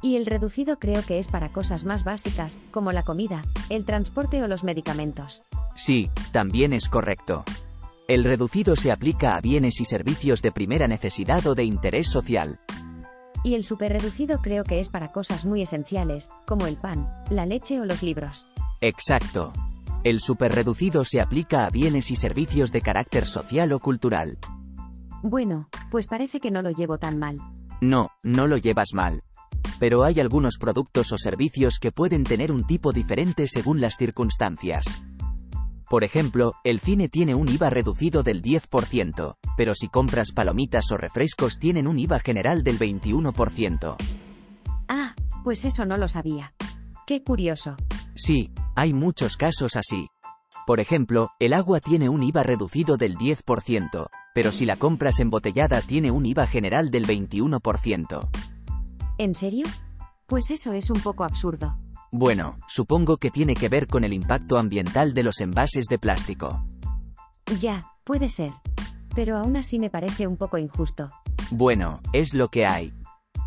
Y 0.00 0.16
el 0.16 0.24
reducido 0.24 0.78
creo 0.78 1.04
que 1.04 1.18
es 1.18 1.28
para 1.28 1.50
cosas 1.50 1.84
más 1.84 2.04
básicas, 2.04 2.58
como 2.70 2.92
la 2.92 3.02
comida, 3.02 3.42
el 3.68 3.84
transporte 3.84 4.42
o 4.42 4.48
los 4.48 4.64
medicamentos. 4.64 5.42
Sí, 5.74 6.10
también 6.32 6.72
es 6.72 6.88
correcto. 6.88 7.44
El 8.06 8.24
reducido 8.24 8.76
se 8.76 8.90
aplica 8.92 9.36
a 9.36 9.40
bienes 9.42 9.78
y 9.80 9.84
servicios 9.84 10.40
de 10.40 10.52
primera 10.52 10.88
necesidad 10.88 11.46
o 11.46 11.54
de 11.54 11.64
interés 11.64 12.08
social. 12.08 12.58
Y 13.44 13.54
el 13.54 13.64
superreducido 13.64 14.38
creo 14.38 14.64
que 14.64 14.80
es 14.80 14.88
para 14.88 15.12
cosas 15.12 15.44
muy 15.44 15.60
esenciales, 15.60 16.30
como 16.46 16.66
el 16.66 16.76
pan, 16.76 17.10
la 17.28 17.44
leche 17.44 17.78
o 17.78 17.84
los 17.84 18.02
libros. 18.02 18.46
Exacto. 18.80 19.52
El 20.04 20.20
superreducido 20.20 21.04
se 21.04 21.20
aplica 21.20 21.66
a 21.66 21.70
bienes 21.70 22.10
y 22.10 22.16
servicios 22.16 22.70
de 22.70 22.80
carácter 22.80 23.26
social 23.26 23.72
o 23.72 23.80
cultural. 23.80 24.38
Bueno, 25.22 25.68
pues 25.90 26.06
parece 26.06 26.38
que 26.38 26.52
no 26.52 26.62
lo 26.62 26.70
llevo 26.70 26.98
tan 26.98 27.18
mal. 27.18 27.36
No, 27.80 28.10
no 28.22 28.46
lo 28.46 28.56
llevas 28.58 28.90
mal. 28.94 29.22
Pero 29.80 30.04
hay 30.04 30.20
algunos 30.20 30.58
productos 30.58 31.12
o 31.12 31.18
servicios 31.18 31.78
que 31.80 31.90
pueden 31.90 32.22
tener 32.22 32.52
un 32.52 32.64
tipo 32.64 32.92
diferente 32.92 33.48
según 33.48 33.80
las 33.80 33.96
circunstancias. 33.96 35.02
Por 35.90 36.04
ejemplo, 36.04 36.52
el 36.64 36.80
cine 36.80 37.08
tiene 37.08 37.34
un 37.34 37.48
IVA 37.48 37.70
reducido 37.70 38.22
del 38.22 38.42
10%, 38.42 39.36
pero 39.56 39.74
si 39.74 39.88
compras 39.88 40.32
palomitas 40.32 40.92
o 40.92 40.96
refrescos 40.96 41.58
tienen 41.58 41.88
un 41.88 41.98
IVA 41.98 42.20
general 42.20 42.62
del 42.62 42.78
21%. 42.78 43.96
Ah, 44.88 45.14
pues 45.42 45.64
eso 45.64 45.86
no 45.86 45.96
lo 45.96 46.06
sabía. 46.08 46.54
Qué 47.06 47.22
curioso. 47.22 47.76
Sí, 48.18 48.50
hay 48.74 48.92
muchos 48.92 49.36
casos 49.36 49.76
así. 49.76 50.08
Por 50.66 50.80
ejemplo, 50.80 51.30
el 51.38 51.52
agua 51.52 51.78
tiene 51.78 52.08
un 52.08 52.24
IVA 52.24 52.42
reducido 52.42 52.96
del 52.96 53.16
10%, 53.16 54.08
pero 54.34 54.50
si 54.50 54.66
la 54.66 54.76
compras 54.76 55.20
embotellada 55.20 55.80
tiene 55.82 56.10
un 56.10 56.26
IVA 56.26 56.48
general 56.48 56.90
del 56.90 57.06
21%. 57.06 58.28
¿En 59.18 59.34
serio? 59.34 59.64
Pues 60.26 60.50
eso 60.50 60.72
es 60.72 60.90
un 60.90 61.00
poco 61.00 61.22
absurdo. 61.22 61.78
Bueno, 62.10 62.58
supongo 62.66 63.18
que 63.18 63.30
tiene 63.30 63.54
que 63.54 63.68
ver 63.68 63.86
con 63.86 64.02
el 64.02 64.12
impacto 64.12 64.58
ambiental 64.58 65.14
de 65.14 65.22
los 65.22 65.40
envases 65.40 65.86
de 65.86 65.98
plástico. 66.00 66.64
Ya, 67.60 67.92
puede 68.02 68.30
ser. 68.30 68.52
Pero 69.14 69.38
aún 69.38 69.56
así 69.56 69.78
me 69.78 69.90
parece 69.90 70.26
un 70.26 70.36
poco 70.36 70.58
injusto. 70.58 71.06
Bueno, 71.52 72.00
es 72.12 72.34
lo 72.34 72.48
que 72.48 72.66
hay. 72.66 72.92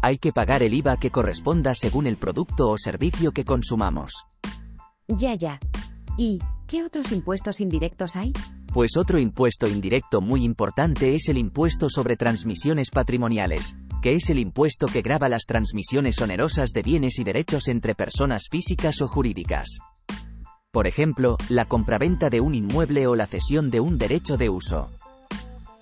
Hay 0.02 0.18
que 0.18 0.32
pagar 0.32 0.64
el 0.64 0.74
IVA 0.74 0.98
que 0.98 1.12
corresponda 1.12 1.76
según 1.76 2.08
el 2.08 2.16
producto 2.16 2.70
o 2.70 2.78
servicio 2.78 3.34
que 3.34 3.44
consumamos. 3.44 4.14
Ya, 5.18 5.36
ya. 5.36 5.60
¿Y 6.18 6.40
qué 6.68 6.84
otros 6.84 7.12
impuestos 7.12 7.60
indirectos 7.60 8.16
hay? 8.16 8.34
Pues 8.74 8.96
otro 8.96 9.20
impuesto 9.20 9.68
indirecto 9.68 10.22
muy 10.22 10.46
importante 10.46 11.16
es 11.16 11.28
el 11.28 11.38
impuesto 11.38 11.90
sobre 11.90 12.16
transmisiones 12.16 12.90
patrimoniales, 12.90 13.76
que 14.02 14.14
es 14.14 14.30
el 14.30 14.40
impuesto 14.40 14.88
que 14.88 15.02
grava 15.02 15.28
las 15.28 15.46
transmisiones 15.46 16.22
onerosas 16.22 16.72
de 16.72 16.82
bienes 16.82 17.20
y 17.20 17.26
derechos 17.26 17.68
entre 17.68 17.96
personas 17.96 18.48
físicas 18.50 19.02
o 19.02 19.10
jurídicas. 19.10 19.80
Por 20.72 20.88
ejemplo, 20.88 21.36
la 21.50 21.66
compraventa 21.66 22.30
de 22.30 22.40
un 22.40 22.56
inmueble 22.56 23.08
o 23.08 23.16
la 23.16 23.28
cesión 23.28 23.70
de 23.70 23.82
un 23.82 23.98
derecho 23.98 24.38
de 24.38 24.50
uso. 24.50 24.90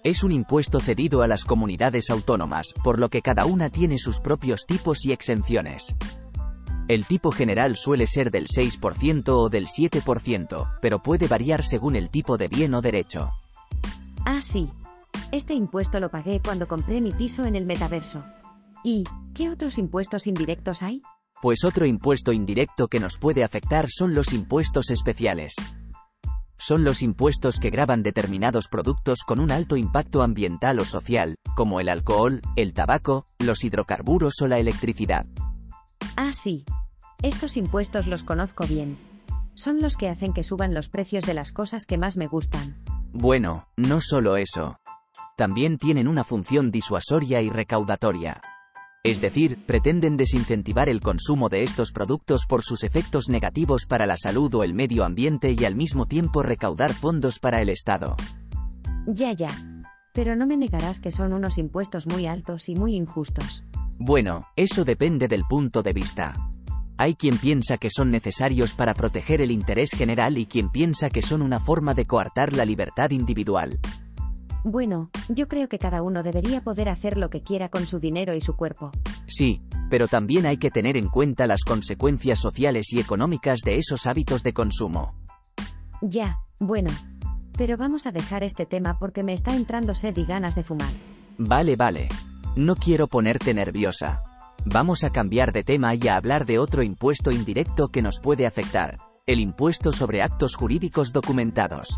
Es 0.04 0.24
un 0.24 0.32
impuesto 0.32 0.80
cedido 0.80 1.22
a 1.22 1.28
las 1.28 1.46
comunidades 1.46 2.10
autónomas, 2.10 2.74
por 2.84 2.98
lo 2.98 3.10
que 3.10 3.22
cada 3.22 3.46
una 3.46 3.70
tiene 3.70 4.00
sus 4.00 4.20
propios 4.20 4.66
tipos 4.66 5.06
y 5.06 5.12
exenciones. 5.12 5.96
El 6.90 7.06
tipo 7.06 7.32
general 7.32 7.76
suele 7.76 8.08
ser 8.08 8.32
del 8.32 8.48
6% 8.48 9.30
o 9.30 9.48
del 9.50 9.68
7%, 9.68 10.80
pero 10.82 11.04
puede 11.04 11.28
variar 11.28 11.64
según 11.64 11.96
el 11.96 12.10
tipo 12.10 12.36
de 12.36 12.48
bien 12.48 12.74
o 12.74 12.82
derecho. 12.82 13.30
Ah, 14.26 14.42
sí, 14.42 14.72
este 15.32 15.54
impuesto 15.54 16.00
lo 16.00 16.10
pagué 16.10 16.42
cuando 16.44 16.68
compré 16.68 17.00
mi 17.00 17.12
piso 17.12 17.46
en 17.46 17.56
el 17.56 17.68
metaverso. 17.68 18.24
¿Y 18.84 19.04
qué 19.36 19.52
otros 19.52 19.78
impuestos 19.78 20.26
indirectos 20.26 20.82
hay? 20.82 21.04
Pues 21.44 21.64
otro 21.64 21.86
impuesto 21.86 22.34
indirecto 22.34 22.88
que 22.88 23.00
nos 23.00 23.20
puede 23.20 23.44
afectar 23.44 23.86
son 23.88 24.16
los 24.16 24.34
impuestos 24.34 24.90
especiales. 24.90 25.54
Son 26.56 26.84
los 26.84 27.04
impuestos 27.04 27.60
que 27.60 27.70
graban 27.70 28.02
determinados 28.02 28.68
productos 28.68 29.20
con 29.28 29.40
un 29.40 29.52
alto 29.52 29.78
impacto 29.78 30.24
ambiental 30.24 30.80
o 30.80 30.86
social, 30.86 31.36
como 31.56 31.82
el 31.82 31.88
alcohol, 31.88 32.42
el 32.56 32.74
tabaco, 32.74 33.26
los 33.38 33.64
hidrocarburos 33.64 34.42
o 34.42 34.48
la 34.48 34.58
electricidad. 34.58 35.28
Ah, 36.16 36.34
sí. 36.34 36.66
Estos 37.22 37.58
impuestos 37.58 38.08
los 38.08 38.24
conozco 38.24 38.66
bien. 38.66 38.98
Son 39.54 39.82
los 39.82 39.98
que 39.98 40.10
hacen 40.10 40.34
que 40.34 40.44
suban 40.44 40.74
los 40.74 40.90
precios 40.90 41.26
de 41.26 41.34
las 41.34 41.52
cosas 41.52 41.86
que 41.86 41.98
más 41.98 42.18
me 42.18 42.28
gustan. 42.28 42.82
Bueno, 43.12 43.68
no 43.76 44.00
solo 44.02 44.38
eso 44.38 44.78
también 45.40 45.78
tienen 45.78 46.10
una 46.10 46.26
función 46.26 46.70
disuasoria 46.70 47.42
y 47.42 47.50
recaudatoria. 47.50 48.42
Es 49.06 49.22
decir, 49.22 49.66
pretenden 49.66 50.18
desincentivar 50.18 50.90
el 50.90 51.00
consumo 51.00 51.48
de 51.48 51.64
estos 51.64 51.94
productos 51.94 52.46
por 52.46 52.62
sus 52.62 52.84
efectos 52.84 53.30
negativos 53.30 53.86
para 53.86 54.06
la 54.06 54.18
salud 54.18 54.54
o 54.56 54.66
el 54.66 54.74
medio 54.74 55.06
ambiente 55.06 55.56
y 55.58 55.64
al 55.64 55.76
mismo 55.76 56.08
tiempo 56.08 56.44
recaudar 56.44 56.94
fondos 56.94 57.40
para 57.40 57.62
el 57.62 57.70
Estado. 57.70 58.18
Ya, 59.08 59.32
ya. 59.32 59.48
Pero 60.14 60.36
no 60.36 60.46
me 60.46 60.58
negarás 60.58 61.00
que 61.00 61.10
son 61.10 61.32
unos 61.32 61.58
impuestos 61.58 62.06
muy 62.06 62.28
altos 62.28 62.68
y 62.68 62.76
muy 62.76 62.96
injustos. 62.96 63.64
Bueno, 64.02 64.46
eso 64.56 64.86
depende 64.86 65.28
del 65.28 65.44
punto 65.44 65.84
de 65.84 65.92
vista. 65.92 66.34
Hay 66.98 67.16
quien 67.16 67.38
piensa 67.38 67.78
que 67.78 67.90
son 67.90 68.12
necesarios 68.12 68.74
para 68.74 68.94
proteger 68.94 69.42
el 69.42 69.52
interés 69.52 69.92
general 69.92 70.38
y 70.38 70.46
quien 70.46 70.70
piensa 70.70 71.10
que 71.10 71.22
son 71.22 71.42
una 71.42 71.60
forma 71.60 71.94
de 71.94 72.06
coartar 72.06 72.54
la 72.54 72.64
libertad 72.64 73.12
individual. 73.12 73.78
Bueno, 74.64 75.10
yo 75.28 75.50
creo 75.50 75.68
que 75.68 75.78
cada 75.78 76.02
uno 76.02 76.24
debería 76.24 76.62
poder 76.62 76.88
hacer 76.88 77.18
lo 77.18 77.30
que 77.30 77.42
quiera 77.42 77.68
con 77.68 77.88
su 77.88 78.00
dinero 78.00 78.34
y 78.34 78.40
su 78.40 78.56
cuerpo. 78.56 78.92
Sí, 79.28 79.60
pero 79.90 80.08
también 80.08 80.46
hay 80.46 80.58
que 80.58 80.72
tener 80.72 80.96
en 80.96 81.10
cuenta 81.10 81.46
las 81.46 81.66
consecuencias 81.66 82.40
sociales 82.40 82.94
y 82.94 83.02
económicas 83.02 83.60
de 83.66 83.78
esos 83.78 84.08
hábitos 84.08 84.44
de 84.44 84.54
consumo. 84.54 85.14
Ya, 86.02 86.40
bueno. 86.62 86.92
Pero 87.58 87.76
vamos 87.76 88.08
a 88.08 88.14
dejar 88.14 88.44
este 88.44 88.66
tema 88.66 88.98
porque 88.98 89.24
me 89.24 89.34
está 89.34 89.58
entrando 89.58 89.94
sed 89.94 90.16
y 90.16 90.24
ganas 90.24 90.56
de 90.56 90.64
fumar. 90.64 90.92
Vale, 91.38 91.76
vale. 91.76 92.08
No 92.56 92.76
quiero 92.76 93.08
ponerte 93.08 93.54
nerviosa. 93.54 94.24
Vamos 94.66 95.04
a 95.04 95.12
cambiar 95.12 95.54
de 95.54 95.64
tema 95.64 95.96
y 95.96 96.08
a 96.08 96.18
hablar 96.18 96.46
de 96.46 96.60
otro 96.60 96.84
impuesto 96.84 97.32
indirecto 97.32 97.90
que 97.90 98.02
nos 98.02 98.20
puede 98.20 98.46
afectar, 98.46 98.98
el 99.26 99.40
impuesto 99.40 99.94
sobre 99.94 100.22
actos 100.22 100.56
jurídicos 100.56 101.14
documentados. 101.14 101.98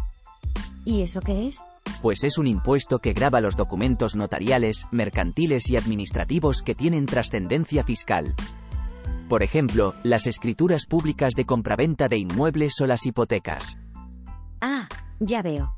¿Y 0.86 1.02
eso 1.02 1.20
qué 1.22 1.48
es? 1.48 1.60
Pues 2.02 2.24
es 2.24 2.38
un 2.38 2.48
impuesto 2.48 3.00
que 3.00 3.14
grava 3.14 3.42
los 3.42 3.56
documentos 3.56 4.16
notariales, 4.16 4.88
mercantiles 4.92 5.70
y 5.70 5.78
administrativos 5.78 6.62
que 6.62 6.76
tienen 6.76 7.06
trascendencia 7.06 7.84
fiscal. 7.84 8.36
Por 9.30 9.44
ejemplo, 9.44 9.96
las 10.04 10.28
escrituras 10.28 10.86
públicas 10.86 11.34
de 11.36 11.46
compraventa 11.46 12.10
de 12.10 12.18
inmuebles 12.18 12.80
o 12.82 12.88
las 12.88 13.06
hipotecas. 13.06 13.78
Ah, 14.60 14.88
ya 15.20 15.42
veo. 15.42 15.78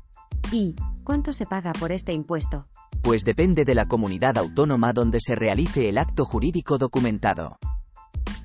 ¿Y 0.50 0.74
cuánto 1.04 1.32
se 1.32 1.46
paga 1.46 1.72
por 1.72 1.92
este 1.92 2.12
impuesto? 2.12 2.66
Pues 3.04 3.22
depende 3.22 3.66
de 3.66 3.74
la 3.74 3.84
comunidad 3.84 4.38
autónoma 4.38 4.94
donde 4.94 5.18
se 5.20 5.34
realice 5.34 5.90
el 5.90 5.98
acto 5.98 6.24
jurídico 6.24 6.78
documentado. 6.78 7.58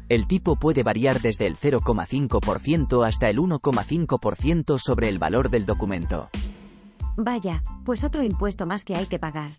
El 0.10 0.28
tipo 0.28 0.58
puede 0.58 0.84
variar 0.84 1.22
desde 1.22 1.48
el 1.48 1.56
0,5% 1.56 3.08
hasta 3.08 3.30
el 3.30 3.38
1,5% 3.38 4.78
sobre 4.78 5.08
el 5.08 5.18
valor 5.18 5.50
del 5.50 5.66
documento. 5.66 6.30
Vaya, 7.16 7.64
pues 7.86 8.04
otro 8.04 8.22
impuesto 8.22 8.66
más 8.66 8.84
que 8.84 8.96
hay 8.96 9.06
que 9.06 9.18
pagar. 9.18 9.54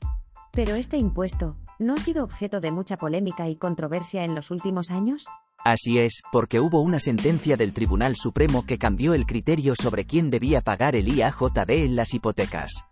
Pero 0.52 0.74
este 0.74 0.98
impuesto, 0.98 1.56
¿no 1.78 1.94
ha 1.94 1.98
sido 1.98 2.22
objeto 2.22 2.60
de 2.60 2.70
mucha 2.70 2.98
polémica 2.98 3.48
y 3.48 3.56
controversia 3.56 4.24
en 4.24 4.34
los 4.34 4.50
últimos 4.50 4.90
años? 4.90 5.24
Así 5.64 5.98
es, 5.98 6.20
porque 6.30 6.60
hubo 6.60 6.82
una 6.82 6.98
sentencia 6.98 7.56
del 7.56 7.72
Tribunal 7.72 8.16
Supremo 8.16 8.66
que 8.66 8.76
cambió 8.76 9.14
el 9.14 9.24
criterio 9.24 9.74
sobre 9.74 10.04
quién 10.04 10.28
debía 10.28 10.60
pagar 10.60 10.94
el 10.94 11.08
IAJB 11.08 11.70
en 11.70 11.96
las 11.96 12.12
hipotecas. 12.12 12.89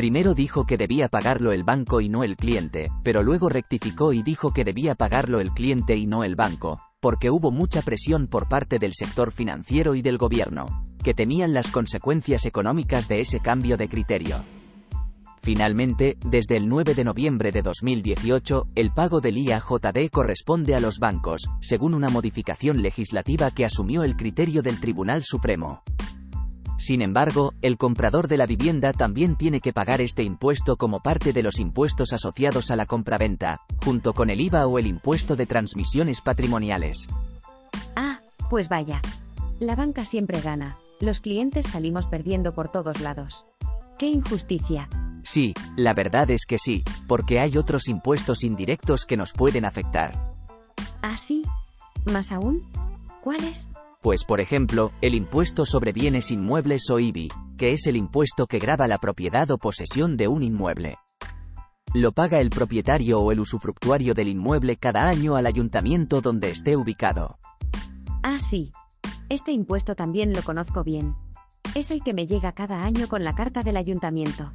Primero 0.00 0.32
dijo 0.32 0.64
que 0.64 0.78
debía 0.78 1.08
pagarlo 1.08 1.52
el 1.52 1.62
banco 1.62 2.00
y 2.00 2.08
no 2.08 2.24
el 2.24 2.34
cliente, 2.36 2.90
pero 3.02 3.22
luego 3.22 3.50
rectificó 3.50 4.14
y 4.14 4.22
dijo 4.22 4.54
que 4.54 4.64
debía 4.64 4.94
pagarlo 4.94 5.40
el 5.40 5.50
cliente 5.50 5.94
y 5.94 6.06
no 6.06 6.24
el 6.24 6.36
banco, 6.36 6.80
porque 7.00 7.28
hubo 7.28 7.50
mucha 7.50 7.82
presión 7.82 8.26
por 8.26 8.48
parte 8.48 8.78
del 8.78 8.94
sector 8.94 9.30
financiero 9.30 9.94
y 9.94 10.00
del 10.00 10.16
gobierno, 10.16 10.82
que 11.04 11.12
temían 11.12 11.52
las 11.52 11.70
consecuencias 11.70 12.46
económicas 12.46 13.08
de 13.08 13.20
ese 13.20 13.40
cambio 13.40 13.76
de 13.76 13.90
criterio. 13.90 14.36
Finalmente, 15.42 16.16
desde 16.24 16.56
el 16.56 16.70
9 16.70 16.94
de 16.94 17.04
noviembre 17.04 17.52
de 17.52 17.60
2018, 17.60 18.68
el 18.76 18.92
pago 18.92 19.20
del 19.20 19.36
IAJD 19.36 20.08
corresponde 20.10 20.74
a 20.74 20.80
los 20.80 20.98
bancos, 20.98 21.42
según 21.60 21.92
una 21.92 22.08
modificación 22.08 22.80
legislativa 22.80 23.50
que 23.50 23.66
asumió 23.66 24.02
el 24.02 24.16
criterio 24.16 24.62
del 24.62 24.80
Tribunal 24.80 25.24
Supremo. 25.24 25.82
Sin 26.80 27.02
embargo, 27.02 27.52
el 27.60 27.76
comprador 27.76 28.26
de 28.26 28.38
la 28.38 28.46
vivienda 28.46 28.94
también 28.94 29.36
tiene 29.36 29.60
que 29.60 29.74
pagar 29.74 30.00
este 30.00 30.22
impuesto 30.22 30.78
como 30.78 31.00
parte 31.00 31.34
de 31.34 31.42
los 31.42 31.60
impuestos 31.60 32.14
asociados 32.14 32.70
a 32.70 32.76
la 32.76 32.86
compraventa, 32.86 33.60
junto 33.84 34.14
con 34.14 34.30
el 34.30 34.40
IVA 34.40 34.66
o 34.66 34.78
el 34.78 34.86
impuesto 34.86 35.36
de 35.36 35.44
transmisiones 35.44 36.22
patrimoniales. 36.22 37.06
Ah, 37.96 38.20
pues 38.48 38.70
vaya. 38.70 39.02
La 39.58 39.76
banca 39.76 40.06
siempre 40.06 40.40
gana. 40.40 40.78
Los 41.00 41.20
clientes 41.20 41.66
salimos 41.66 42.06
perdiendo 42.06 42.54
por 42.54 42.70
todos 42.70 43.00
lados. 43.00 43.44
¡Qué 43.98 44.06
injusticia! 44.06 44.88
Sí, 45.22 45.52
la 45.76 45.92
verdad 45.92 46.30
es 46.30 46.46
que 46.46 46.56
sí, 46.56 46.82
porque 47.06 47.40
hay 47.40 47.58
otros 47.58 47.88
impuestos 47.88 48.42
indirectos 48.42 49.04
que 49.04 49.18
nos 49.18 49.34
pueden 49.34 49.66
afectar. 49.66 50.14
¿Ah, 51.02 51.18
sí? 51.18 51.42
¿Más 52.06 52.32
aún? 52.32 52.62
¿Cuáles? 53.20 53.68
Pues 54.02 54.24
por 54.24 54.40
ejemplo, 54.40 54.92
el 55.02 55.14
impuesto 55.14 55.66
sobre 55.66 55.92
bienes 55.92 56.30
inmuebles 56.30 56.88
o 56.88 56.98
IBI, 56.98 57.28
que 57.58 57.72
es 57.72 57.86
el 57.86 57.96
impuesto 57.96 58.46
que 58.46 58.58
grava 58.58 58.88
la 58.88 58.96
propiedad 58.96 59.50
o 59.50 59.58
posesión 59.58 60.16
de 60.16 60.26
un 60.26 60.42
inmueble. 60.42 60.96
Lo 61.92 62.12
paga 62.12 62.40
el 62.40 62.48
propietario 62.48 63.20
o 63.20 63.30
el 63.30 63.40
usufructuario 63.40 64.14
del 64.14 64.28
inmueble 64.28 64.76
cada 64.76 65.06
año 65.06 65.36
al 65.36 65.44
ayuntamiento 65.44 66.22
donde 66.22 66.50
esté 66.50 66.76
ubicado. 66.76 67.38
Ah, 68.22 68.38
sí. 68.40 68.72
Este 69.28 69.52
impuesto 69.52 69.94
también 69.94 70.32
lo 70.32 70.42
conozco 70.42 70.82
bien. 70.82 71.14
Es 71.74 71.90
el 71.90 72.02
que 72.02 72.14
me 72.14 72.26
llega 72.26 72.52
cada 72.52 72.84
año 72.84 73.06
con 73.06 73.22
la 73.22 73.34
carta 73.34 73.62
del 73.62 73.76
ayuntamiento. 73.76 74.54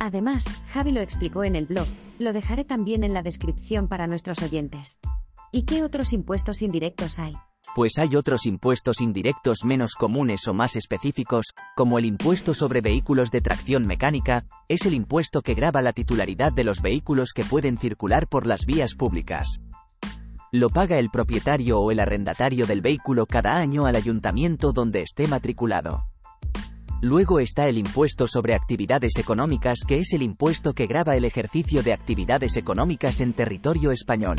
Además, 0.00 0.46
Javi 0.72 0.90
lo 0.90 1.00
explicó 1.00 1.44
en 1.44 1.54
el 1.54 1.66
blog, 1.66 1.86
lo 2.18 2.32
dejaré 2.32 2.64
también 2.64 3.04
en 3.04 3.12
la 3.12 3.22
descripción 3.22 3.86
para 3.86 4.08
nuestros 4.08 4.42
oyentes. 4.42 4.98
¿Y 5.52 5.62
qué 5.62 5.84
otros 5.84 6.12
impuestos 6.12 6.60
indirectos 6.60 7.20
hay? 7.20 7.36
Pues 7.74 7.98
hay 7.98 8.16
otros 8.16 8.46
impuestos 8.46 9.00
indirectos 9.00 9.64
menos 9.64 9.94
comunes 9.94 10.48
o 10.48 10.54
más 10.54 10.74
específicos, 10.74 11.46
como 11.76 11.98
el 11.98 12.04
impuesto 12.04 12.52
sobre 12.52 12.80
vehículos 12.80 13.30
de 13.30 13.40
tracción 13.40 13.86
mecánica, 13.86 14.44
es 14.68 14.86
el 14.86 14.94
impuesto 14.94 15.40
que 15.42 15.54
grava 15.54 15.80
la 15.80 15.92
titularidad 15.92 16.52
de 16.52 16.64
los 16.64 16.82
vehículos 16.82 17.32
que 17.32 17.44
pueden 17.44 17.78
circular 17.78 18.26
por 18.26 18.46
las 18.46 18.66
vías 18.66 18.94
públicas. 18.94 19.60
Lo 20.52 20.68
paga 20.68 20.98
el 20.98 21.10
propietario 21.10 21.78
o 21.78 21.92
el 21.92 22.00
arrendatario 22.00 22.66
del 22.66 22.80
vehículo 22.80 23.26
cada 23.26 23.54
año 23.56 23.86
al 23.86 23.94
ayuntamiento 23.94 24.72
donde 24.72 25.02
esté 25.02 25.28
matriculado. 25.28 26.06
Luego 27.02 27.38
está 27.38 27.68
el 27.68 27.78
impuesto 27.78 28.26
sobre 28.26 28.54
actividades 28.54 29.16
económicas 29.16 29.84
que 29.86 30.00
es 30.00 30.12
el 30.12 30.22
impuesto 30.22 30.74
que 30.74 30.86
grava 30.86 31.14
el 31.14 31.24
ejercicio 31.24 31.84
de 31.84 31.92
actividades 31.92 32.56
económicas 32.56 33.20
en 33.20 33.32
territorio 33.32 33.92
español. 33.92 34.36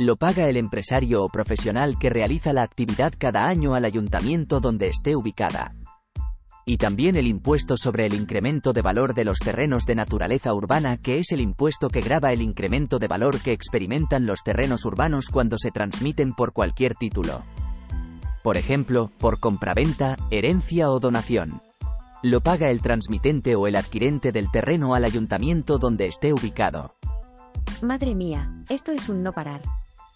Lo 0.00 0.16
paga 0.16 0.48
el 0.48 0.56
empresario 0.56 1.22
o 1.22 1.28
profesional 1.28 1.98
que 1.98 2.08
realiza 2.08 2.54
la 2.54 2.62
actividad 2.62 3.12
cada 3.18 3.46
año 3.46 3.74
al 3.74 3.84
ayuntamiento 3.84 4.58
donde 4.58 4.86
esté 4.86 5.14
ubicada. 5.14 5.74
Y 6.64 6.78
también 6.78 7.16
el 7.16 7.26
impuesto 7.26 7.76
sobre 7.76 8.06
el 8.06 8.14
incremento 8.14 8.72
de 8.72 8.80
valor 8.80 9.12
de 9.12 9.26
los 9.26 9.40
terrenos 9.40 9.84
de 9.84 9.96
naturaleza 9.96 10.54
urbana 10.54 10.96
que 10.96 11.18
es 11.18 11.32
el 11.32 11.40
impuesto 11.42 11.90
que 11.90 12.00
grava 12.00 12.32
el 12.32 12.40
incremento 12.40 12.98
de 12.98 13.08
valor 13.08 13.42
que 13.42 13.52
experimentan 13.52 14.24
los 14.24 14.42
terrenos 14.42 14.86
urbanos 14.86 15.28
cuando 15.28 15.58
se 15.58 15.70
transmiten 15.70 16.32
por 16.32 16.54
cualquier 16.54 16.94
título 16.94 17.44
por 18.42 18.56
ejemplo, 18.56 19.12
por 19.18 19.38
compraventa, 19.38 20.16
herencia 20.30 20.90
o 20.90 20.98
donación. 20.98 21.60
Lo 22.22 22.40
paga 22.40 22.70
el 22.70 22.80
transmitente 22.80 23.54
o 23.54 23.66
el 23.66 23.76
adquirente 23.76 24.32
del 24.32 24.50
terreno 24.50 24.94
al 24.94 25.04
ayuntamiento 25.04 25.76
donde 25.76 26.06
esté 26.06 26.32
ubicado. 26.32 26.94
Madre 27.82 28.14
mía, 28.14 28.50
esto 28.68 28.92
es 28.92 29.10
un 29.10 29.22
no 29.22 29.32
parar. 29.32 29.60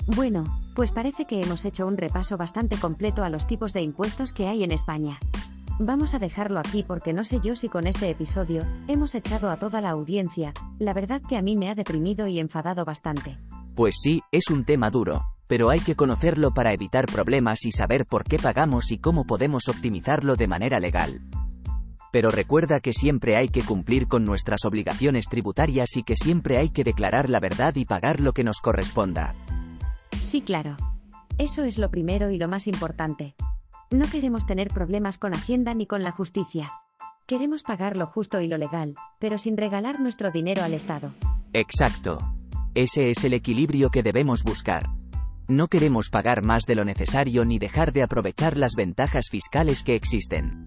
Bueno, 0.07 0.45
pues 0.75 0.93
parece 0.93 1.25
que 1.25 1.41
hemos 1.41 1.65
hecho 1.65 1.87
un 1.87 1.97
repaso 1.97 2.37
bastante 2.37 2.77
completo 2.77 3.25
a 3.25 3.31
los 3.31 3.47
tipos 3.47 3.73
de 3.73 3.81
impuestos 3.81 4.33
que 4.33 4.47
hay 4.47 4.63
en 4.63 4.71
España. 4.71 5.19
Vamos 5.79 6.15
a 6.15 6.19
dejarlo 6.19 6.61
aquí 6.61 6.85
porque 6.87 7.13
no 7.13 7.25
sé 7.25 7.41
yo 7.43 7.57
si 7.57 7.69
con 7.69 7.87
este 7.87 8.11
episodio 8.11 8.63
hemos 8.87 9.15
echado 9.15 9.51
a 9.51 9.57
toda 9.57 9.81
la 9.81 9.91
audiencia, 9.91 10.53
la 10.79 10.93
verdad 10.93 11.23
que 11.27 11.37
a 11.37 11.43
mí 11.43 11.57
me 11.57 11.71
ha 11.71 11.75
deprimido 11.75 12.27
y 12.27 12.39
enfadado 12.39 12.85
bastante. 12.85 13.39
Pues 13.75 13.97
sí, 14.01 14.21
es 14.31 14.51
un 14.51 14.65
tema 14.65 14.91
duro, 14.91 15.23
pero 15.49 15.71
hay 15.71 15.81
que 15.81 15.97
conocerlo 15.97 16.53
para 16.53 16.73
evitar 16.75 17.07
problemas 17.07 17.65
y 17.65 17.73
saber 17.73 18.05
por 18.05 18.25
qué 18.25 18.39
pagamos 18.39 18.93
y 18.93 18.99
cómo 18.99 19.25
podemos 19.25 19.69
optimizarlo 19.69 20.37
de 20.37 20.47
manera 20.47 20.81
legal. 20.81 21.23
Pero 22.13 22.31
recuerda 22.31 22.79
que 22.79 22.93
siempre 22.93 23.37
hay 23.37 23.49
que 23.49 23.65
cumplir 23.65 24.07
con 24.07 24.25
nuestras 24.25 24.65
obligaciones 24.67 25.29
tributarias 25.29 25.97
y 25.97 26.05
que 26.05 26.15
siempre 26.15 26.59
hay 26.59 26.69
que 26.69 26.85
declarar 26.85 27.29
la 27.31 27.41
verdad 27.41 27.75
y 27.75 27.87
pagar 27.87 28.21
lo 28.21 28.33
que 28.33 28.45
nos 28.45 28.61
corresponda. 28.61 29.35
Sí, 30.25 30.41
claro. 30.41 30.77
Eso 31.37 31.65
es 31.65 31.77
lo 31.77 31.91
primero 31.91 32.31
y 32.31 32.39
lo 32.39 32.49
más 32.49 32.67
importante. 32.67 33.35
No 33.91 34.07
queremos 34.07 34.47
tener 34.47 34.69
problemas 34.69 35.19
con 35.19 35.35
Hacienda 35.35 35.75
ni 35.75 35.87
con 35.87 36.03
la 36.03 36.13
justicia. 36.13 36.73
Queremos 37.27 37.63
pagar 37.63 37.99
lo 37.99 38.07
justo 38.07 38.41
y 38.41 38.49
lo 38.49 38.57
legal, 38.57 38.95
pero 39.19 39.37
sin 39.37 39.57
regalar 39.59 40.01
nuestro 40.01 40.31
dinero 40.31 40.63
al 40.63 40.73
Estado. 40.73 41.13
Exacto. 41.53 42.19
Ese 42.75 43.11
es 43.11 43.23
el 43.25 43.35
equilibrio 43.35 43.91
que 43.91 44.03
debemos 44.03 44.43
buscar. 44.43 44.89
No 45.47 45.69
queremos 45.69 46.09
pagar 46.09 46.43
más 46.43 46.65
de 46.65 46.75
lo 46.75 46.87
necesario 46.87 47.45
ni 47.45 47.59
dejar 47.59 47.93
de 47.93 48.03
aprovechar 48.03 48.57
las 48.57 48.75
ventajas 48.75 49.27
fiscales 49.31 49.83
que 49.83 49.95
existen. 49.95 50.67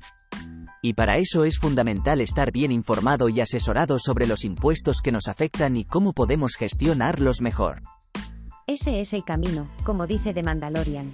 Y 0.84 0.94
para 0.94 1.18
eso 1.18 1.46
es 1.46 1.58
fundamental 1.58 2.22
estar 2.22 2.52
bien 2.52 2.72
informado 2.72 3.28
y 3.28 3.42
asesorado 3.42 3.98
sobre 3.98 4.28
los 4.28 4.46
impuestos 4.46 5.02
que 5.02 5.12
nos 5.12 5.28
afectan 5.28 5.76
y 5.76 5.84
cómo 5.84 6.14
podemos 6.14 6.56
gestionarlos 6.56 7.42
mejor. 7.42 7.82
Ese 8.70 9.00
es 9.00 9.14
el 9.14 9.24
camino, 9.24 9.70
como 9.86 10.08
dice 10.08 10.34
The 10.34 10.44
Mandalorian. 10.44 11.14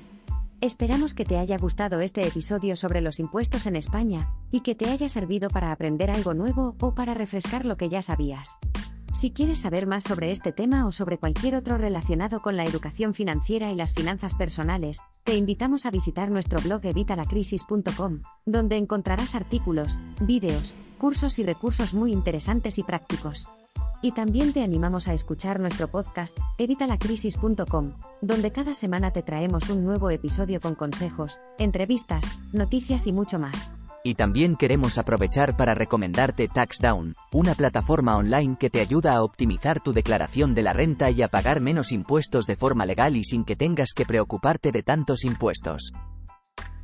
Esperamos 0.60 1.14
que 1.14 1.24
te 1.24 1.38
haya 1.38 1.56
gustado 1.60 2.00
este 2.02 2.26
episodio 2.26 2.76
sobre 2.76 3.00
los 3.00 3.20
impuestos 3.20 3.68
en 3.68 3.76
España, 3.76 4.28
y 4.50 4.62
que 4.62 4.74
te 4.74 4.90
haya 4.90 5.08
servido 5.08 5.50
para 5.52 5.72
aprender 5.72 6.10
algo 6.10 6.34
nuevo 6.34 6.76
o 6.80 6.96
para 6.96 7.14
refrescar 7.14 7.64
lo 7.64 7.78
que 7.78 7.90
ya 7.90 8.02
sabías. 8.02 8.58
Si 9.14 9.30
quieres 9.30 9.60
saber 9.60 9.86
más 9.86 10.04
sobre 10.04 10.32
este 10.32 10.52
tema 10.52 10.88
o 10.88 10.92
sobre 10.92 11.20
cualquier 11.20 11.54
otro 11.54 11.78
relacionado 11.78 12.42
con 12.42 12.58
la 12.58 12.64
educación 12.64 13.14
financiera 13.14 13.72
y 13.72 13.76
las 13.76 13.94
finanzas 13.94 14.34
personales, 14.34 15.02
te 15.24 15.36
invitamos 15.36 15.86
a 15.86 15.92
visitar 15.92 16.32
nuestro 16.32 16.60
blog 16.60 16.84
evitalacrisis.com, 16.84 18.24
donde 18.48 18.78
encontrarás 18.78 19.36
artículos, 19.36 20.00
vídeos, 20.20 20.74
cursos 20.98 21.38
y 21.38 21.44
recursos 21.44 21.94
muy 21.94 22.14
interesantes 22.14 22.80
y 22.80 22.84
prácticos. 22.84 23.48
Y 24.04 24.12
también 24.12 24.52
te 24.52 24.62
animamos 24.62 25.08
a 25.08 25.14
escuchar 25.14 25.62
nuestro 25.62 25.88
podcast, 25.88 26.38
evitalacrisis.com, 26.58 27.94
donde 28.22 28.52
cada 28.52 28.74
semana 28.74 29.12
te 29.12 29.24
traemos 29.24 29.70
un 29.70 29.86
nuevo 29.86 30.10
episodio 30.10 30.60
con 30.60 30.76
consejos, 30.76 31.40
entrevistas, 31.58 32.26
noticias 32.52 33.08
y 33.08 33.14
mucho 33.14 33.40
más. 33.40 33.72
Y 34.04 34.16
también 34.16 34.58
queremos 34.58 34.98
aprovechar 34.98 35.56
para 35.56 35.74
recomendarte 35.74 36.50
TaxDown, 36.50 37.16
una 37.32 37.56
plataforma 37.56 38.18
online 38.18 38.58
que 38.60 38.70
te 38.70 38.82
ayuda 38.82 39.14
a 39.14 39.24
optimizar 39.24 39.80
tu 39.80 39.94
declaración 39.94 40.54
de 40.54 40.64
la 40.64 40.74
renta 40.74 41.10
y 41.10 41.22
a 41.22 41.30
pagar 41.30 41.62
menos 41.62 41.94
impuestos 41.94 42.46
de 42.46 42.58
forma 42.58 42.86
legal 42.86 43.16
y 43.16 43.24
sin 43.24 43.46
que 43.46 43.56
tengas 43.56 43.94
que 43.94 44.06
preocuparte 44.06 44.74
de 44.74 44.84
tantos 44.84 45.24
impuestos. 45.24 45.94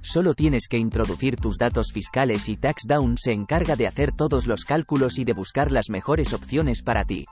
Solo 0.01 0.33
tienes 0.33 0.67
que 0.69 0.77
introducir 0.77 1.35
tus 1.35 1.57
datos 1.57 1.91
fiscales 1.93 2.49
y 2.49 2.57
TaxDown 2.57 3.17
se 3.17 3.33
encarga 3.33 3.75
de 3.75 3.88
hacer 3.88 4.12
todos 4.12 4.47
los 4.47 4.63
cálculos 4.63 5.19
y 5.19 5.25
de 5.25 5.33
buscar 5.33 5.71
las 5.71 5.89
mejores 5.89 6.33
opciones 6.33 6.81
para 6.81 7.05
ti. 7.05 7.25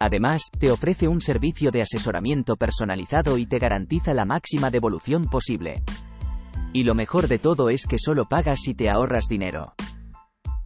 Además, 0.00 0.42
te 0.58 0.70
ofrece 0.70 1.08
un 1.08 1.20
servicio 1.20 1.70
de 1.70 1.82
asesoramiento 1.82 2.56
personalizado 2.56 3.38
y 3.38 3.46
te 3.46 3.58
garantiza 3.58 4.14
la 4.14 4.24
máxima 4.24 4.70
devolución 4.70 5.28
posible. 5.28 5.82
Y 6.72 6.84
lo 6.84 6.94
mejor 6.94 7.28
de 7.28 7.38
todo 7.38 7.70
es 7.70 7.86
que 7.86 7.98
solo 7.98 8.26
pagas 8.28 8.60
si 8.60 8.74
te 8.74 8.90
ahorras 8.90 9.26
dinero. 9.28 9.74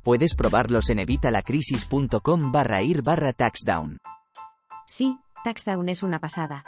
Puedes 0.03 0.35
probarlos 0.35 0.91
en 0.91 0.99
evitalacrisis.com 0.99 2.53
barra 2.53 2.83
ir 2.83 3.03
barra 3.03 3.33
taxdown. 3.33 3.99
Sí, 4.87 5.17
Taxdown 5.45 5.89
es 5.89 6.03
una 6.03 6.21
pasada. 6.21 6.65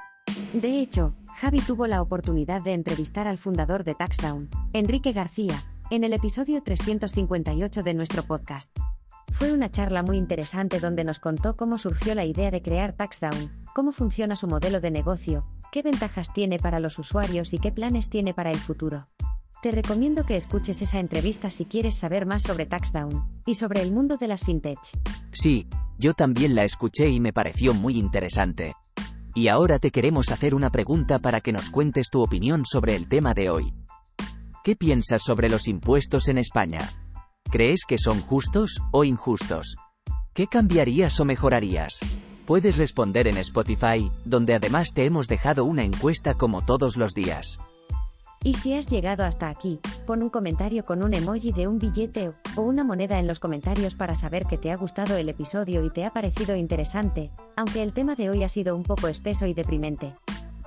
De 0.53 0.81
hecho, 0.81 1.15
Javi 1.37 1.61
tuvo 1.61 1.87
la 1.89 2.01
oportunidad 2.01 2.63
de 2.63 2.75
entrevistar 2.75 3.27
al 3.27 3.39
fundador 3.39 3.83
de 3.83 3.95
Taxdown, 3.95 4.49
Enrique 4.73 5.13
García, 5.13 5.65
en 5.91 6.05
el 6.05 6.13
episodio 6.13 6.63
358 6.63 7.83
de 7.83 7.95
nuestro 7.95 8.23
podcast. 8.23 8.71
Fue 9.33 9.53
una 9.53 9.71
charla 9.71 10.05
muy 10.05 10.17
interesante 10.17 10.79
donde 10.79 11.03
nos 11.03 11.19
contó 11.19 11.57
cómo 11.57 11.77
surgió 11.77 12.15
la 12.15 12.25
idea 12.25 12.53
de 12.53 12.63
crear 12.63 12.93
Taxdown, 12.93 13.67
cómo 13.75 13.91
funciona 13.91 14.37
su 14.37 14.47
modelo 14.47 14.81
de 14.81 14.93
negocio, 14.93 15.45
qué 15.73 15.83
ventajas 15.83 16.33
tiene 16.33 16.59
para 16.59 16.79
los 16.79 17.01
usuarios 17.01 17.53
y 17.53 17.59
qué 17.59 17.73
planes 17.73 18.09
tiene 18.09 18.33
para 18.33 18.53
el 18.53 18.59
futuro. 18.59 19.09
Te 19.61 19.73
recomiendo 19.73 20.25
que 20.25 20.37
escuches 20.37 20.83
esa 20.83 21.01
entrevista 21.01 21.51
si 21.51 21.65
quieres 21.65 21.97
saber 21.97 22.27
más 22.27 22.45
sobre 22.45 22.67
TaxDown 22.67 23.43
y 23.45 23.55
sobre 23.55 23.83
el 23.83 23.93
mundo 23.93 24.19
de 24.19 24.29
las 24.29 24.45
fintech. 24.45 24.79
Sí, 25.33 25.67
yo 25.99 26.15
también 26.15 26.55
la 26.55 26.65
escuché 26.65 27.09
y 27.09 27.19
me 27.19 27.33
pareció 27.33 27.75
muy 27.75 27.99
interesante. 27.99 28.75
Y 29.35 29.49
ahora 29.49 29.81
te 29.81 29.91
queremos 29.91 30.31
hacer 30.31 30.55
una 30.55 30.71
pregunta 30.71 31.19
para 31.19 31.41
que 31.41 31.53
nos 31.53 31.69
cuentes 31.69 32.09
tu 32.09 32.23
opinión 32.23 32.65
sobre 32.65 32.95
el 32.95 33.09
tema 33.09 33.35
de 33.35 33.51
hoy. 33.51 33.75
¿Qué 34.63 34.77
piensas 34.77 35.23
sobre 35.25 35.51
los 35.51 35.67
impuestos 35.67 36.29
en 36.29 36.39
España? 36.39 36.79
¿Crees 37.51 37.81
que 37.87 37.99
son 37.99 38.21
justos 38.21 38.81
o 38.93 39.03
injustos? 39.03 39.77
¿Qué 40.35 40.47
cambiarías 40.47 41.19
o 41.19 41.25
mejorarías? 41.25 41.99
Puedes 42.47 42.77
responder 42.77 43.27
en 43.27 43.37
Spotify, 43.39 44.11
donde 44.25 44.55
además 44.55 44.95
te 44.95 45.05
hemos 45.05 45.27
dejado 45.27 45.65
una 45.65 45.83
encuesta 45.83 46.35
como 46.35 46.65
todos 46.65 46.97
los 46.97 47.13
días. 47.13 47.59
Y 48.45 48.55
si 48.55 48.75
has 48.75 48.87
llegado 48.87 49.25
hasta 49.25 49.49
aquí, 49.49 49.81
Pon 50.07 50.23
un 50.23 50.29
comentario 50.29 50.85
con 50.85 51.03
un 51.03 51.15
emoji 51.15 51.53
de 51.53 51.67
un 51.67 51.79
billete 51.79 52.31
o 52.57 52.61
una 52.61 52.85
moneda 52.85 53.19
en 53.19 53.27
los 53.27 53.41
comentarios 53.41 53.95
para 53.95 54.15
saber 54.15 54.45
que 54.45 54.59
te 54.59 54.71
ha 54.71 54.77
gustado 54.77 55.17
el 55.17 55.31
episodio 55.31 55.83
y 55.83 55.91
te 55.91 56.05
ha 56.05 56.11
parecido 56.11 56.57
interesante, 56.57 57.31
aunque 57.57 57.83
el 57.83 57.95
tema 57.95 58.15
de 58.15 58.29
hoy 58.29 58.45
ha 58.45 58.49
sido 58.51 58.77
un 58.77 58.83
poco 58.83 59.09
espeso 59.09 59.47
y 59.47 59.55
deprimente. 59.55 60.13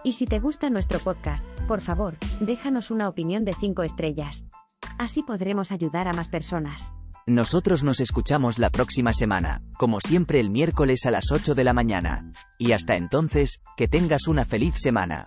Y 0.04 0.14
si 0.14 0.26
te 0.26 0.40
gusta 0.40 0.72
nuestro 0.72 0.98
podcast, 1.00 1.46
por 1.68 1.82
favor, 1.82 2.16
déjanos 2.40 2.90
una 2.90 3.08
opinión 3.08 3.46
de 3.46 3.54
5 3.54 3.84
estrellas. 3.84 4.48
Así 4.98 5.22
podremos 5.22 5.72
ayudar 5.72 6.08
a 6.08 6.14
más 6.14 6.30
personas. 6.30 6.96
Nosotros 7.28 7.84
nos 7.84 8.00
escuchamos 8.00 8.58
la 8.58 8.70
próxima 8.72 9.14
semana, 9.14 9.62
como 9.78 10.00
siempre 10.00 10.40
el 10.40 10.50
miércoles 10.50 11.06
a 11.06 11.12
las 11.12 11.32
8 11.32 11.54
de 11.54 11.64
la 11.64 11.74
mañana. 11.74 12.32
Y 12.58 12.72
hasta 12.72 12.96
entonces, 12.96 13.62
que 13.76 13.88
tengas 13.88 14.28
una 14.28 14.46
feliz 14.46 14.76
semana. 14.78 15.24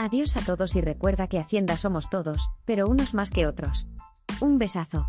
Adiós 0.00 0.36
a 0.36 0.42
todos 0.42 0.76
y 0.76 0.80
recuerda 0.80 1.26
que 1.26 1.40
Hacienda 1.40 1.76
somos 1.76 2.08
todos, 2.08 2.50
pero 2.64 2.86
unos 2.86 3.14
más 3.14 3.32
que 3.32 3.48
otros. 3.48 3.88
Un 4.40 4.56
besazo. 4.56 5.08